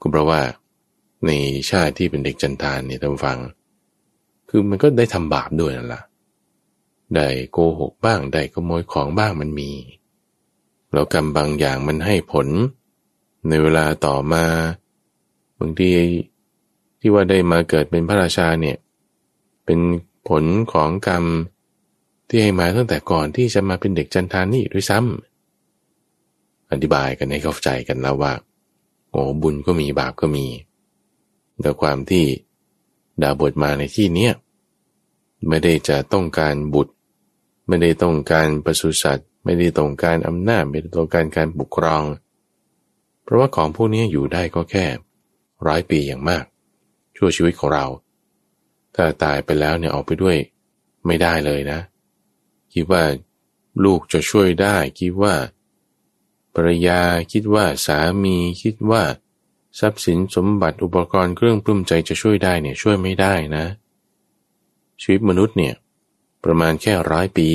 [0.00, 0.40] ก็เพราะว่า
[1.26, 1.30] ใน
[1.70, 3.38] ชาติที่เป็นเด็กจันทานเนี่ยท่านฟัง
[4.48, 6.02] คือมันก็ได้ทำบาปด้วยนั่นแหละ
[7.14, 9.70] ได้โกหกบ้าง ได้ขโมยของบ้างมันมี
[10.92, 12.48] แล้วกรรมบางอย่างมันให้ผล
[13.48, 14.44] ในเวลาต่อมา
[15.58, 15.90] บางที
[17.00, 18.76] ที่ว่าได้มาเกิดเป็นพระราชาเนี่ย
[19.64, 19.80] เป็น
[20.28, 21.24] ผลของกรรม
[22.28, 28.32] ที่ให้มาตั้งแต่ก่อนที่จะมาเป็นเด็กจันทานนี่ด้วยซ้ำอธิบายกันให้เข้าใจกันแล้วว่า
[29.10, 30.46] โอ้บุญก็มีบาปก็มี
[31.62, 32.24] แต่ความที่
[33.22, 34.32] ดาบทมาในที่เนี้ย
[35.48, 36.94] ไม่ได้จะต้องการบุตร
[37.66, 42.02] ไม่ได้ต้องการประสุสัตว์ ไม่ได้ต้องการอำนาจไม่ได้ต้องการการปกครอง
[43.24, 44.84] เพราะว่าของพวกนี้อยู่ได้ก็แค่
[45.66, 46.44] ร้อยปีอย่างมาก
[47.16, 47.86] ชั่วชีวิตของเรา
[48.94, 50.36] ถ้าตายไปแล้วเนี่ยออกไปด้วย
[51.06, 51.80] ไม่ได้เลยนะ
[52.74, 53.02] คิดว่า
[53.84, 55.34] ลูกจะช่วยได้ คิดว่า
[56.54, 57.00] ภรยา
[57.32, 59.02] คิดว่าสามีคิดว่า
[59.78, 63.64] ทรัพย์สินสมบัติอุปกรณ์เครื่องปลุ้มใจจะช่วยได้เนี่ยช่วยไม่ได้นะ
[65.00, 65.74] ชีวิตมนุษย์เนี่ย
[66.44, 67.50] ประมาณแค่ร้อยปี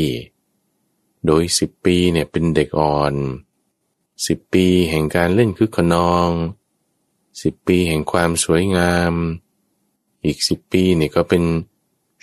[1.26, 3.14] โดยสิบปีเนี่ยเป็นเด็กอ่อน
[4.28, 6.30] สิบปีแห่งการเล่นคึกขนอง
[7.42, 9.14] สิบปีแห่งความสวยงาม
[10.26, 11.44] อีกสิบปีเนี่ยก็เป็น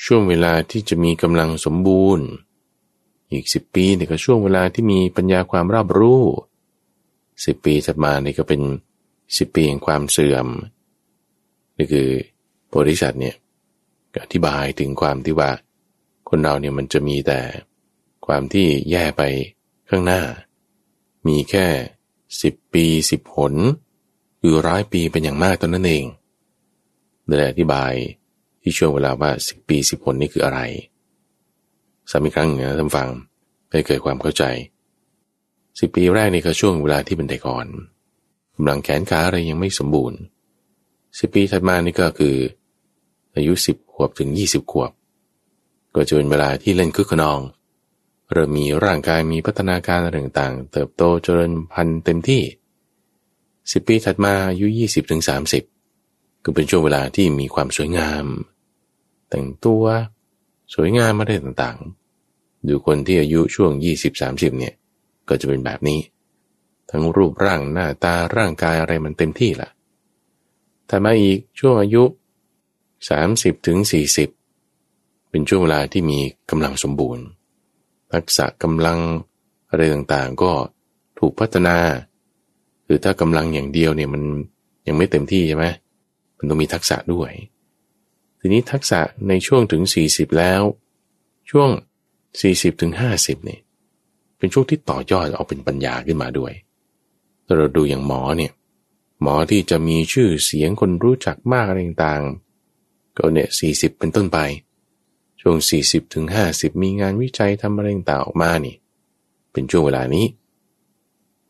[0.05, 2.27] ช่วงเวลาที่จะมีกำลังสมบูรณ์
[3.33, 6.23] อีกสิบปีเนี่ยก็ช่วงเวลาที่มีปัญญาความรอบรู้
[7.45, 8.61] สิบปีถัดมาเนี่ยก็เป็น
[9.37, 10.47] สิบปีแห่งความเสื่อม
[11.77, 12.09] นี่คือ
[12.69, 13.37] โพธิสัตว์เนี่ย
[14.23, 15.51] อธิบายถึงความที่ว่า
[16.29, 17.41] คนเราเนี่ยมันจะมีแต่
[18.27, 19.23] ความที่แย่ไป
[19.89, 20.21] ข้างหน้า
[21.27, 21.67] มีแค่
[22.43, 23.55] สิบปีสิบหน
[24.41, 26.05] คือร้อยปีเป็นอย่างมากตอนนั้นเอง
[27.27, 27.93] เลยอธิบาย
[28.63, 30.61] ที่ช่วงเวลาว่าสิบปีสิบหนนี่คืออะไร
[32.11, 33.09] สามีครั้งนะท่านฟัง
[33.71, 34.45] ให้เกิดความเข้าใจ
[35.79, 37.69] สิบปีแรกนี่ก็ช่วงเวลาที่เป็นเด็กอ่อน
[38.55, 40.19] กำลังแขนขาอะไรยังไม่สมบูรณ์
[41.19, 42.37] สิบปีถัดมานี่ก็คือ
[43.35, 44.91] อายุสิบขวบถึงยี่สิบขวบ
[45.95, 47.41] ก็จะเป็นเวลาที่เล่นคึกขนอง
[48.33, 52.43] เริ่มมีร่างกายมีพัฒนาการต่างๆ เติบโตเจริญพันธุ์เต็มที่
[53.71, 55.65] สิปีถัดมาอายุยี่สิบถึงสามสิบ
[56.45, 58.27] ก็เป็นช่วงเวลาที่มีความสวยงาม
[59.31, 59.85] แต่งตัว
[60.75, 64.75] สวยงามมาได้ต่างๆ ดูคนที่อายุช่วงยี่สิบสามสิบเนี่ย
[65.29, 66.01] ก็จะเป็นแบบนี้
[66.91, 69.69] ทั้งรูปร่างหน้าตาร่างกายอะไรมันเต็มที่ละ
[70.87, 72.03] แต่มาอีกช่วงอายุ
[72.85, 73.79] 30ถึง
[74.55, 76.19] 40เป็นช่วงเวลาที่มี
[76.51, 77.25] กำลังสมบูรณ์
[78.13, 78.99] ทักษะกำลัง
[79.71, 80.53] อะไรต่างๆ ก็
[81.19, 81.77] ถูกพัฒนา
[82.87, 84.23] คือถ้ากำลังอย่างเดียวเนี่ยมัน
[84.87, 85.67] ยังไม่เต็มที่ใช่ไหม
[86.37, 87.31] มันต้องมีทักษะด้วย
[88.41, 90.63] ทีนี้ทักษะในช่วงถึง 40 แล้ว
[91.51, 91.69] ช่วง
[92.25, 93.61] 40ถึง50เนี่ย
[94.39, 96.53] เป็นช่วงที่ต่อยอดเอาเป็นปัญญาขึ้นมาด้วย
[97.47, 98.53] ถ้าเราดูอย่างหมอเนี่ย
[99.23, 104.39] หมอที่จะมีชื่อเสียงคนรู้จักมากอะไรต่างๆก็เนี่ยสี่สิบเป็นต้นไป
[105.41, 108.77] ช่วงสี่สิบถึงห้าสิบมีงานวิจัยทำอะไรต่างออกมานี่
[109.53, 110.27] เป็นช่วงเวลานี้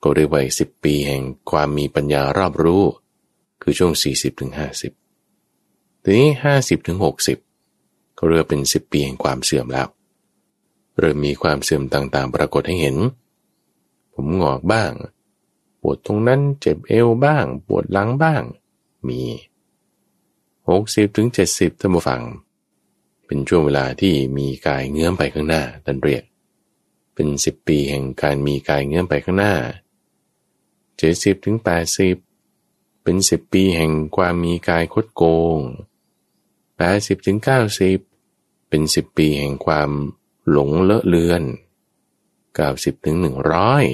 [0.03, 2.83] ก็เรียกว่าสิบปีแห่งความมีปัญญารอบรู้
[3.63, 4.93] คือช่วงสี่สิบถึงห้าสิบ
[6.03, 7.39] ทีนี้ห้าสิบถึงหกสิบ
[8.19, 9.89] ก็เรียกเป็นสิบปีแห่งความเสื่อมแล้ว
[10.99, 12.97] เริ่มมีความเสื่อมต่างๆ ปรากฏให้เห็น
[14.15, 14.93] ผมหงอกบ้าง
[15.81, 18.43] ปวดตรงนั้นเจ็บเอวบ้าง ปวดหลังบ้าง
[19.09, 19.21] มี
[20.69, 22.23] หกสิบถึงเจ็ดสิบท่านผู้ฟัง
[23.31, 26.25] เป็นช่วงเวลาที่มีกายเงื้อมไปข้างหน้าท่านเรียก
[27.15, 29.55] เป็นสิบปีแห่งการมีกายเงื้อมไปข้างหน้า
[30.97, 32.17] เจ็ดสิบถึงแปดสิบ
[33.03, 35.23] เป็นสิบปีแห่งความมีกายคดโก
[35.57, 35.59] ง
[36.77, 37.99] แปดสิบถึงเก้าสิบ
[38.69, 39.91] เป็นสิบปีแห่งความ
[40.51, 41.43] หลงเลอะเลือน
[42.55, 43.85] เก้าสิบถึงหนึ่งร้อย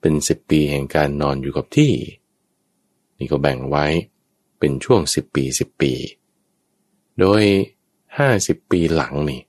[0.00, 1.92] เป็นสิบปีแห่งการนอนอยู่กับที่
[3.18, 3.86] นี่ก็แบ่งไว้
[4.58, 5.92] เป็นช่วงสิบปีสิบปี
[7.20, 7.42] โดย
[8.18, 9.40] ห้าสิบปีหลังนี่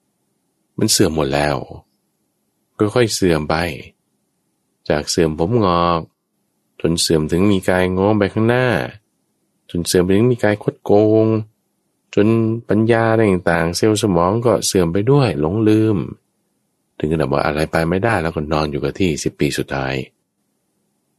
[0.77, 1.57] มันเสื่อมหมดแล้ว
[2.77, 3.55] ค่อยๆเสื่อมไป
[4.89, 6.01] จากเสื่อมผมงอก
[6.81, 8.67] จนเสื่อมถึงมีกายงงไปข้างหน้า
[9.69, 10.91] จนเสื่อมไปถึงมีกายคดโก
[11.23, 11.25] ง
[12.15, 12.27] จน
[12.69, 15.97] ปัญญาอะไรต่างๆ เซลล์สมองก็เสื่อมไปด้วยหลงลืม
[16.99, 19.93] ถึงขนาดว่าอะไรไปไม่ได้แล้วก็นอนอยู่กับที่สิบปีสุดท้าย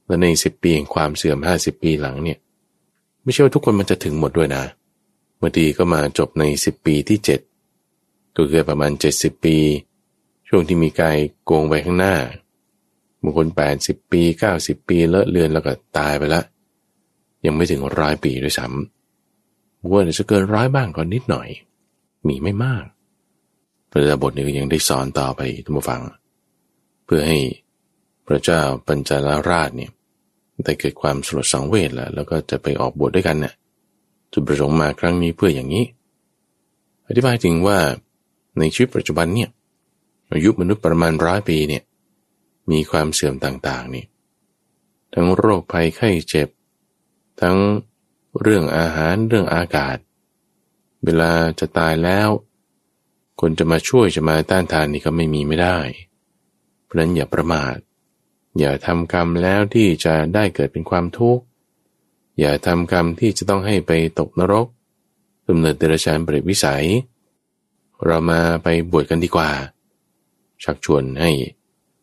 [0.07, 2.39] และในสิบปีแห่งความเสื่อมห้าสิบปีหลังเนี่ย
[3.23, 4.63] ไม่ใช่ว่าทุกคนมันจะถึงหมดด้วยนะ
[5.41, 7.41] บางทีก็มาจบในสิบปีที่เจ็ด
[8.37, 9.57] ก็คือประมาณเจ็ดสิบปี
[10.49, 12.15] ช่วงที่มีกายโกงไปข้างหน้า
[13.23, 16.43] บางคนแปดสิบปีเก้าสิบปีเลอะเลือนแล้วก็ตายไปละ
[17.47, 21.49] ยังไม่ถึงร้อยปีด้วยซ้ำบางคนอาจะเกินร้อยบ้างก็นิดหน่อย
[22.29, 22.85] มีไม่มาก
[23.91, 26.01] พระบทนี้ก็ยังได้สอนต่อไปทุกผู้ฟัง
[27.05, 27.39] เพื่อให้
[28.27, 29.91] พระเจ้าปัญจาลราชเนี่ย
[30.65, 33.55] ได้เกิดความสลดสังเวชแล้วแล้วก็จะไปออกบวชดด้วยกันเนี่ย
[34.39, 35.85] จุดประสงค์มาครั้งนี้เพื่ออย่างนี้
[37.09, 37.79] อธิบายถึงว่า
[38.59, 39.51] ในชีวิตปัจจุบันเนี่ย
[40.33, 41.83] อายุมนุษย์ประมาณร้อยปีเนี่ย
[42.71, 44.05] มีความเสื่อมต่างๆนี่
[45.15, 46.49] ทั้งโรคภัยไข้เจ็บ
[47.41, 47.57] ทั้ง
[48.41, 49.97] เรื่องอาหารเรื่องอากาศ
[51.05, 52.29] เวลาจะตายแล้ว
[53.41, 55.79] คนจะมาช่วยจะมาต้านทานนี่ก็ไม่มีไม่ได้
[56.85, 57.77] เพราะนั้นอย่าประมาท
[58.59, 61.45] อย่าทำกรรมแล้วที่จะได้เกิดเป็นความทุกข์
[62.39, 64.67] อย่าทำกรรมที่จะต้องให้ไปตกนรก
[65.49, 66.87] ดำเนินเดรัจฉานเปรตวิสัย
[68.05, 69.51] เรามาไปบวชกันดีกว่า
[70.65, 71.31] ชักชวนให้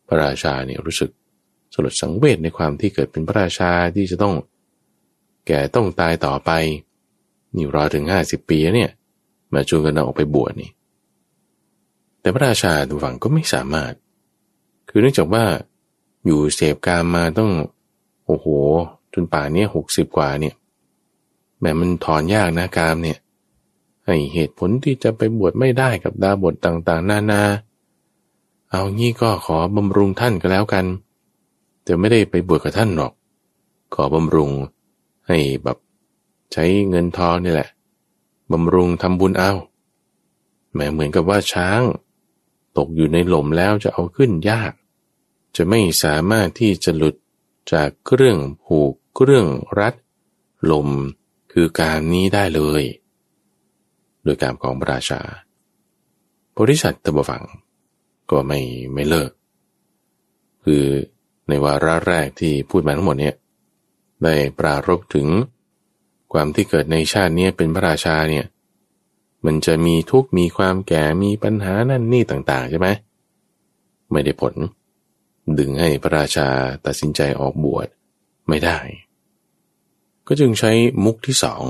[0.06, 1.10] พระราชาเนี่ยรู้สึก
[1.72, 4.34] สลดสังเวชในความที่เกิดเป็นพระราชาที่จะต้อง
[5.46, 6.50] แก่ต้องตายต่อไป
[7.54, 8.90] นี่รอถึงห้าสิบปีเนี่ย
[9.54, 10.70] มาชวนกันออกไปบวชนี่
[12.20, 13.92] แต่พระราชาทุกฝั่งก็ไม่สามารถ
[14.88, 15.44] คือเนื่องจากว่า
[16.26, 17.50] อยู่เสพกามมาต้อง
[18.26, 18.46] โอ้โห
[19.14, 20.54] จนป่าเนี้ยหกสิบกว่าเนี่ย
[21.60, 23.18] แบบมันถอนยากนะกามเนี่ย
[24.06, 27.42] ให้เหตุผลที่จะไปบวชไม่ได้กับดาบทต่างๆ นานา
[28.70, 30.86] เอางี้ก็ขอบำรุงท่านก็แล้วกัน
[31.82, 33.12] แต่ไม่ได้ไปบวชกับท่านหรอก
[33.94, 34.50] ขอบำรุง
[35.28, 35.78] ให้แบบ
[36.52, 37.68] ใช้เงินทองนี่แหละ
[38.52, 39.52] บำรุงทำบุญเอา
[40.74, 41.80] แม้เหมือนกับว่าช้าง
[42.76, 44.72] ตกอยู่ในหล่มแล้วจะเอาขึ้นยาก
[45.56, 47.14] จะไม่สามารถที่จะหลุด
[47.72, 49.46] จากเครื่องผูก เครื่อง
[49.78, 49.94] รัด
[50.70, 50.88] ลม
[51.52, 52.82] คือการนี้ได้เลย
[54.24, 55.20] โดยการของพระราชา
[56.58, 57.44] บริษัทตบฝัง
[58.30, 58.60] ก็ไม่
[58.94, 59.30] ไม่เลิก
[60.64, 60.84] คือ
[61.48, 63.34] ในวาระแรกที่พูดมาทั้งหมดเนี่ย
[64.24, 65.26] ได้ปรารบถึง
[66.32, 68.44] ความที่เกิดในชาตินี้เป็นพระราชาเนี่ย
[69.44, 72.88] มันจะมีทุกมีความแก่มีปัญหานั่นนี่ต่างๆใช่ไหม
[74.10, 74.54] ไม่ได้ผล
[75.58, 76.48] ดึงให้พระราชา
[76.86, 77.88] ตัดสินใจออกบวช
[78.48, 78.78] ไม่ได้
[80.26, 80.72] ก็จึงใช้
[81.04, 81.62] มุกที่สอง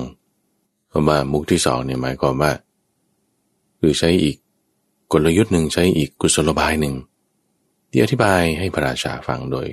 [0.92, 2.52] คำว่ามุกที่สองเนี่ยหมายความว่า
[3.80, 4.36] คือใช้อีก
[5.12, 6.94] กลยุทธ์หนึ่งใช้อีกกุศโลบายหนึ่ง
[7.90, 9.68] ที่อธิบายให้พระราชาฟังโดย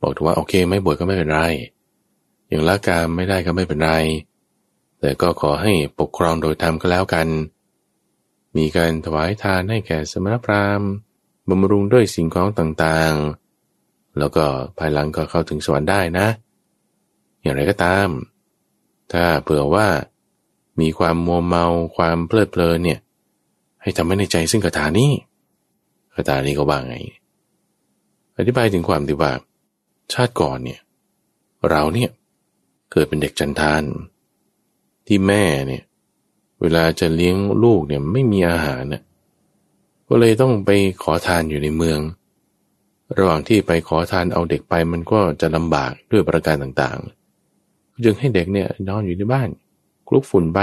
[0.00, 1.40] บอกว่าโอเค ไม่บวชก็ไม่เป็นไร
[2.48, 3.90] อย่างละกามไม่ได้ก็ไม่เป็นไร
[5.00, 7.28] แต่ก็ขอให้ปกครองโดยธรรมก็แล้วกัน
[8.56, 10.90] มีการถวายทานให้แก่สมณพราหมณ์
[11.50, 13.49] บำรุงด้วยสิ่งของต่างๆ
[14.18, 14.44] แล้วก็
[14.78, 16.26] ภายหลังก็เข้าถึงสวรรค์ได้นะ
[17.42, 18.08] อย่างไรก็ตาม
[19.12, 19.86] ถ้าเผื่อว่า
[20.80, 22.98] มีความมัวเมาความเพลิดเพลินเนี่ย
[23.82, 25.10] ให้ทำให้ในใจซึ่งคาถานี้
[26.14, 26.96] คาถานี้ก็ว่าไง
[28.36, 29.32] อธิบายถึงความที่ว่า
[30.12, 30.80] ชาติก่อนเนี่ย
[31.70, 32.10] เราเนี่ย
[32.92, 33.82] เกิดเป็นเด็กจันทาน
[35.06, 35.82] ที่แม่เนี่ย
[36.60, 39.02] เวลาจะเลี้ยงลูกเนี่ยไม่มีอาหารเนี่ย
[40.08, 40.70] ก็เลยต้องไป
[41.02, 41.98] ขอทานอยู่ในเมือง
[43.18, 49.48] ระหว่างที่ไปขอทานเอาเด็กไปมันก็จะลำบากด้วยประการต่างๆ จึงให้เด็กเนี่ยนอนอยู่ในบ้าน
[50.08, 50.58] คลุกฝุ่นไป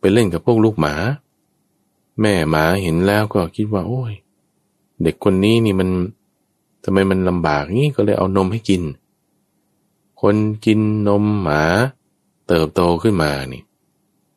[0.00, 0.94] ไปเล่นกับพวกลูกหมา
[2.20, 4.12] แม่หมาเห็นแล้วก็คิดว่า โอ้ย
[5.02, 5.90] เด็กคนนี้นี่มัน
[6.84, 8.82] ทำไมมันลำบากงี้ก็เลยเอานมให้กิน
[10.20, 10.36] คน
[10.66, 11.62] กินนมหมา
[12.48, 13.62] เติบโตขึ้นมานี่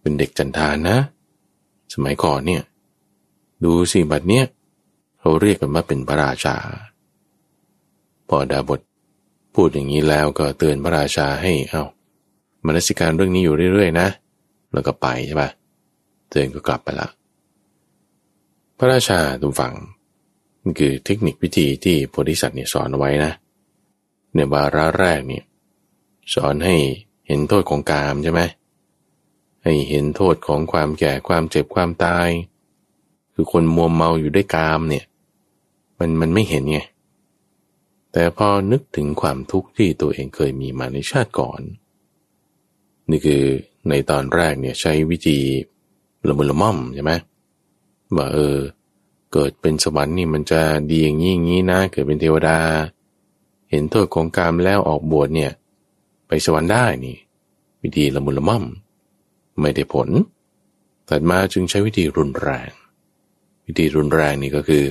[0.02, 0.98] เป็นเด็กจันทานนะ
[1.94, 2.64] สมัยก่อนเนี่ย
[3.64, 4.46] ดูสิบัดเนี้ย
[5.20, 6.56] เขาเรียกกันว่าเป็นพระราชา
[8.36, 8.82] อดาบท
[9.56, 11.84] พูดอย่างนี้แล้วก็เตือนพระราชาให้เอา้า
[12.66, 14.08] มนสิการเรื่องนี้อยู่เรื่อยๆนะ
[14.74, 15.50] แล้วก็ไปใช่ปะ
[16.30, 17.08] เตือนก็กลับไปละ
[18.78, 19.74] พระราชาตุมฝัง
[20.64, 23.32] นี่คือเทคนิควิธีที่โพธิสัตว์เนี่ยสอนเอาไว้นะ
[24.34, 25.44] ในวาระแรกเนี่ย
[26.34, 26.76] สอนให้
[27.28, 28.42] เห็นโทษของกามใช่ไหม
[29.64, 32.30] ให้เห็นโทษของความแก่ความเจ็บความตาย
[33.34, 35.06] คือคนมัวเมาอยู่ด้วยกามเนี่ย
[36.00, 36.80] มันมันไม่เห็นไง
[38.14, 41.62] แต่พอนึกถึงความทุกข์ที่ตัวเองเคยมีมาในชาติก่อน
[43.10, 43.44] นี่คือ
[43.90, 45.40] ในตอนแรกเนี่ยใช้วิธี
[46.28, 47.14] ละมุนละม่อมใช่ไหม
[48.18, 48.58] ว่าเออ
[49.34, 52.58] เกิดเป็นสวรรค์นี่มันจะดีอย่างนี้อย่างนี้นะ เกิดเป็นเทวดา
[53.72, 55.52] เห็นโทษของกรรมแล้วออกบวชเนี่ย
[56.28, 57.18] ไปสวรรค์ได้นี่
[57.84, 58.64] วิธีละมุนละม่อม
[59.62, 60.10] ไม่ได้ผล
[61.10, 62.70] ถัดมาจึงใช้วิธีรุนแรง
[63.66, 64.84] วิธีรุนแรงนี่ก็คือ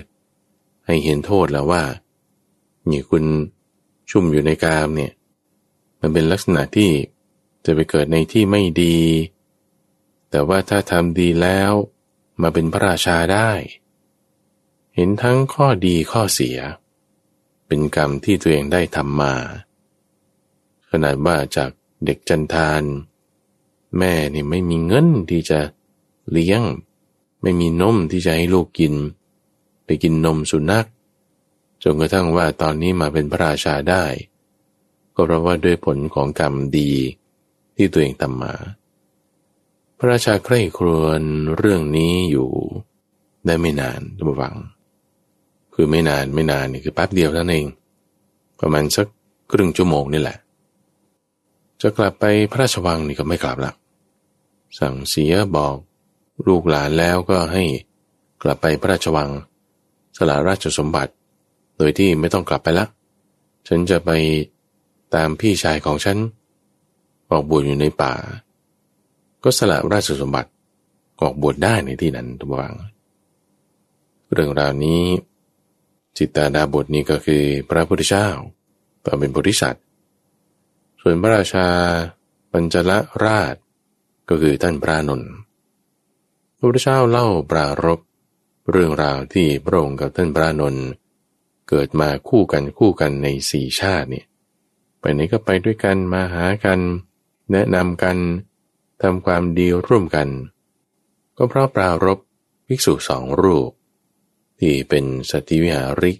[0.87, 1.83] ให้เห็นโทษแล้วว่า
[2.91, 3.24] นี่คุณ
[4.11, 5.12] ชุ่มอยู่ในกามเนี่ย
[6.01, 6.91] มันเป็นลักษณะที่
[7.64, 8.99] จะไปเกิดในที่ไม่ดี
[10.30, 11.72] แต่ว่าถ้าทำดีแล้ว
[12.43, 13.51] มาเป็นพระราชาได้
[14.95, 16.59] เห็นทั้งข้อดีข้อเสีย
[17.66, 19.35] เป็นกรรมที่ตัวเองได้ทำมา
[20.91, 21.70] ขนาดว่าจาก
[22.05, 22.83] เด็กจันทาน
[23.99, 25.61] แม่นี่ไม่มีเงินที่จะ
[26.30, 26.62] เลี้ยง
[27.43, 28.95] ไม่มีนมที่จะให้ลูกกิน
[29.85, 30.87] ไปกินนมสุนัข
[31.83, 34.05] จนกระทั่งว่าตอนนี้มาเป็นพระราชาได้
[35.14, 36.93] ก็เพราะว่าด้วยผลของกรรมดี
[37.76, 38.55] ที่ตัวเองทำมา
[39.99, 41.22] พระราชาใคร่ครวญ
[41.57, 42.51] เรื่องนี้อยู่
[43.47, 44.57] ได้ไม่นานทุกฝัง
[45.74, 47.66] คือไม่นานไม่นานนี่คือแป๊บเดียวเท่านั้นเอง
[48.61, 49.07] ประมาณสัก
[49.53, 50.39] ครึ่งชั่วโมงนี่แหละ
[51.80, 53.72] จะกลับไปพระราชวังนี่ก็ไม่กลับละ
[54.78, 55.76] สั่งเสียบอก
[56.47, 57.64] ลูกหลานแล้วก็ให้
[58.43, 59.30] กลับไปพระราชวัง
[60.16, 61.12] สละราชสมบัติ
[61.83, 62.87] ดยที่ไม่ต้องกลับไปละ
[63.68, 64.11] ฉันจะไป
[65.14, 66.18] ตามพี่ชายของฉัน
[67.30, 68.12] ออกบวชอยู่ในป่า
[69.45, 70.51] ก็สละราชสมบัติ
[71.20, 72.74] ออกบวชได้ในที่นั้นทุกวัง
[74.33, 75.03] เรื่องราวนี้
[76.16, 78.28] จิตตาดาบทนี้ก็คือพระพุทธเจ้า
[79.05, 79.76] ตอนเป็นบริษัท
[81.01, 81.66] ส่วนพระราชา
[82.53, 83.55] ปัญจละราช
[84.28, 85.33] ก็คือท่านพระนนท์
[86.57, 88.01] พระพุทธเจ้าเล่าปรารบ
[88.70, 90.87] เรื่องราวที่พระองค์กับท่านพระนนท์
[91.68, 94.26] เกิดมาคู่กันคู่กันในสี่ชาติเนี่ย
[95.00, 96.80] ไปไหนก็ไปด้วยกันมาหากัน
[97.52, 98.18] แนะนำกัน
[99.02, 100.28] ทำความดีร่วมกัน
[101.36, 102.18] ก็เพราะปรารบ
[102.66, 103.70] ภิกษุสองรูป
[104.60, 106.18] ที่เป็นสติวิหาริก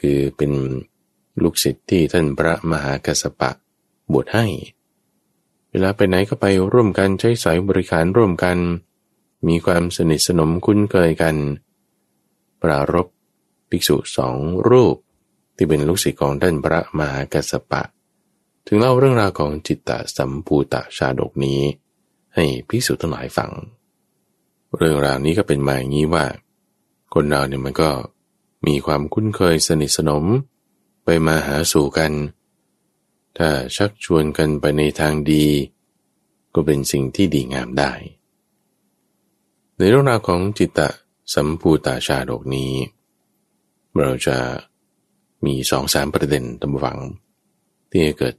[0.00, 0.52] คือเป็น
[1.42, 3.50] ลูกศิษย์ที่ท่านพระมหากัสปะ
[4.12, 4.46] บวชให้
[5.70, 8.58] เวลาไปไหนก็ไปร่วมกันใช้สายบริการร่วมกัน
[9.48, 11.36] มีความสนิทสนมคุ้นเคยกัน
[12.62, 13.06] ปรารบ
[13.70, 14.36] ภิกษุสอง
[14.68, 14.96] รูป
[15.56, 17.82] ที่เป็นลูกศิษย์ของท่านพระมหากัสสปะ
[18.66, 21.60] ถึงเล่าเรื่องราวของจิตตสัมภูตชาดกนี้
[22.34, 23.50] ให้ภิกษุทั้งหลายฟัง
[24.76, 26.26] เรื่องราวนี้ก็เป็นมาอย่างนี้ว่า
[27.14, 27.90] คนเราเนี่ยมันก็
[28.66, 30.24] มีความคุ้นเคยสนิทสนม
[31.04, 32.12] ไปมาหาสู่กัน
[33.38, 35.46] ถ้าชักชวนกันไปในทางดี
[36.54, 37.92] ก็เป็นสิ่งที่ดีงามได้
[39.76, 40.88] ในเรื่องราวของจิตตะ
[41.34, 42.72] สัมภูตาชาดกนี้
[44.00, 44.36] เราจะ
[45.46, 46.98] มีสองสามประเด็นตำฝัง
[47.90, 48.34] ที่เกิด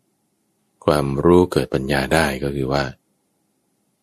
[0.85, 2.83] ความรู้เกิดปัญญาได้ก็คือว่า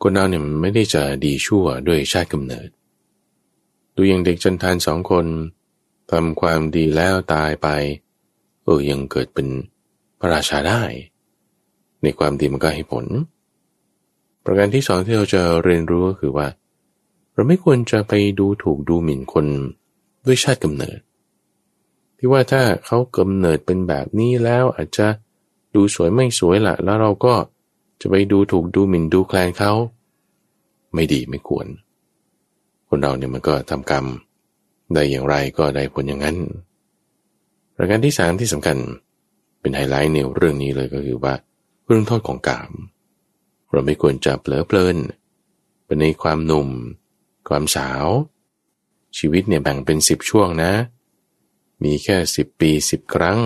[0.02, 2.68] คนเราเนี่ยมันไม่ได้จะดีชั่วด้วยชาติกำเนิด
[3.96, 5.26] ดูอย่างเด็กจันทานสองคน
[6.10, 7.68] ทำความดีแล้วตายไป
[8.64, 9.48] เออยังเกิดเป็น
[10.18, 10.82] พระราชาได้
[12.02, 13.06] ในความดีมันก็ให้ผล
[14.44, 16.46] ประการที่สองที่เราจะเรียนรู้ก็คือว่า
[17.34, 19.46] เราไม่ควรจะไปดูถูกดูหมิ่นคน
[20.26, 20.98] ด้วยชาติกำเนิด
[22.18, 25.06] ที่ว่าถ้าเขากำเนิดเป็นแบบนี้แล้วอาจจะ
[25.74, 27.34] ดูสวยไม่สวยละแล้วเราก็
[28.00, 29.72] จะไปดูถูกดูหมิ่นดูแคลนเขา
[30.94, 31.66] ไม่ดีไม่ควร
[32.88, 34.04] คนเราเนี่ยมันก็ทำกรรม
[34.94, 36.36] ได้อย่างไรก็ได้ผลอย่างนั้น
[37.74, 38.76] ประการที่สามที่สำคัญ
[39.60, 41.34] เป็นไฮไลท์ในเรื่องนี้เลยก็คือว่า
[41.86, 42.72] เรื่องโทษของกาม
[43.72, 44.96] เราไม่ควรจะเปลอเพลิน
[45.86, 46.68] เป็นในความหนุ่ม
[47.48, 48.06] ความสาว
[49.18, 50.72] ชีวิตเนี่ยแบ่งเป็นสิบช่วงนะ
[51.82, 53.40] มีแค่สิบปีสิบครั้ง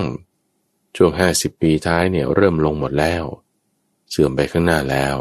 [0.97, 3.25] ช่วงห้าสิบปีท้ายเนี่ยเริ่มลงหมดแล้ว
[4.11, 5.17] เสื่อมไปข้างหน้าแล้ว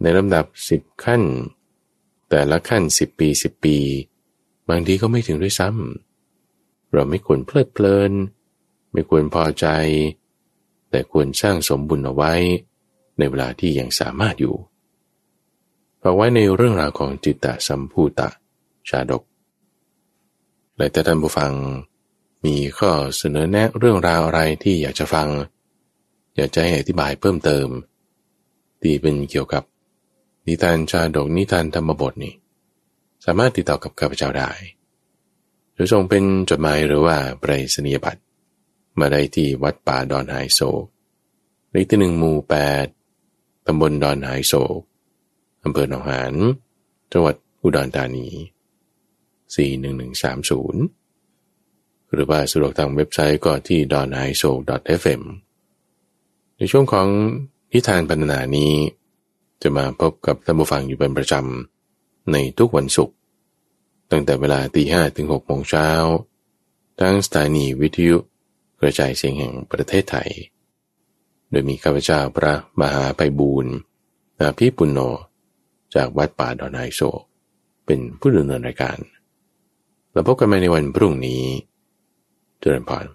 [0.00, 1.22] ในลำดับสิบขั้น
[2.30, 3.76] แต่ละขั้นสิบปีสิบปี
[4.68, 8.12] บางทีก็ไม่ถึงด้วยซ้ำเราไม่ควรเพลิดเพลิน
[8.92, 9.66] ไม่ควรพอใจ
[10.90, 12.32] แต่ควรสร้างสมบุญเอาไว้
[13.18, 14.56] ในเวลาที่ยังสามารถอยู่
[16.02, 18.28] ฝากไว้ในเรื่องราวของจิตตสัมภูตะ
[18.88, 19.22] ชาดก
[20.76, 21.52] และแต่ท่านผู้ฟัง
[22.44, 25.28] มีข้อเสนอแนะเรื่องราวอะไรที่อยากจะฟัง
[26.36, 27.68] อยากจะให้อธิบายเพิ่มเติม
[28.82, 29.62] ที่เป็นเกี่ยวกับ
[30.46, 32.34] นิทานชาดกนิทานธรรมบทนี่
[33.24, 34.50] สามารถติดต่อกับข้าพเจ้าได้
[35.74, 38.22] หรือส่งเป็นจดหมายหรือว่าไปรษณียบัตร
[38.98, 40.60] มาได้ที่วัดป่าดอนไฮโซ
[41.70, 42.86] เลขที่หนึ่งหมู่แปด
[43.66, 44.52] ตำบลดอนไฮโซ
[45.64, 46.34] อำเภอหนองหาน
[47.12, 48.28] จังหวัดอุดรธานี
[49.56, 51.01] 41130
[52.12, 54.50] หรือว่าสะดวกทางเว็บไซต์ก็ที่ d o n i s o
[55.00, 55.22] fm
[56.56, 57.08] ในช่วงของ
[57.72, 58.72] นิทานพันนานี้
[59.62, 63.16] จะมาพบกับท่านผู้ฟังอยู่เป็นประจำ ในทุกวันศุกร์
[64.10, 65.88] ตั้งแต่เวลาตีห้ถึง6โมงเช้า
[67.00, 68.16] ทั้งสถานีวิทยุ
[68.80, 70.30] กระจายเสียงแห่งประเทศไทย
[71.50, 73.72] โดยมีข้าพเจ้าพระมหาไปบูรณ์
[74.40, 75.00] อาภิปุณโญ
[75.94, 77.00] จากวัดป่าดอนไฮโซ
[77.86, 78.98] เป็นผู้ดำเนินรายการ
[80.12, 81.42] แล้วพบกันใหม่ในวันพรุ่งนี้
[82.62, 83.06] เจริญพร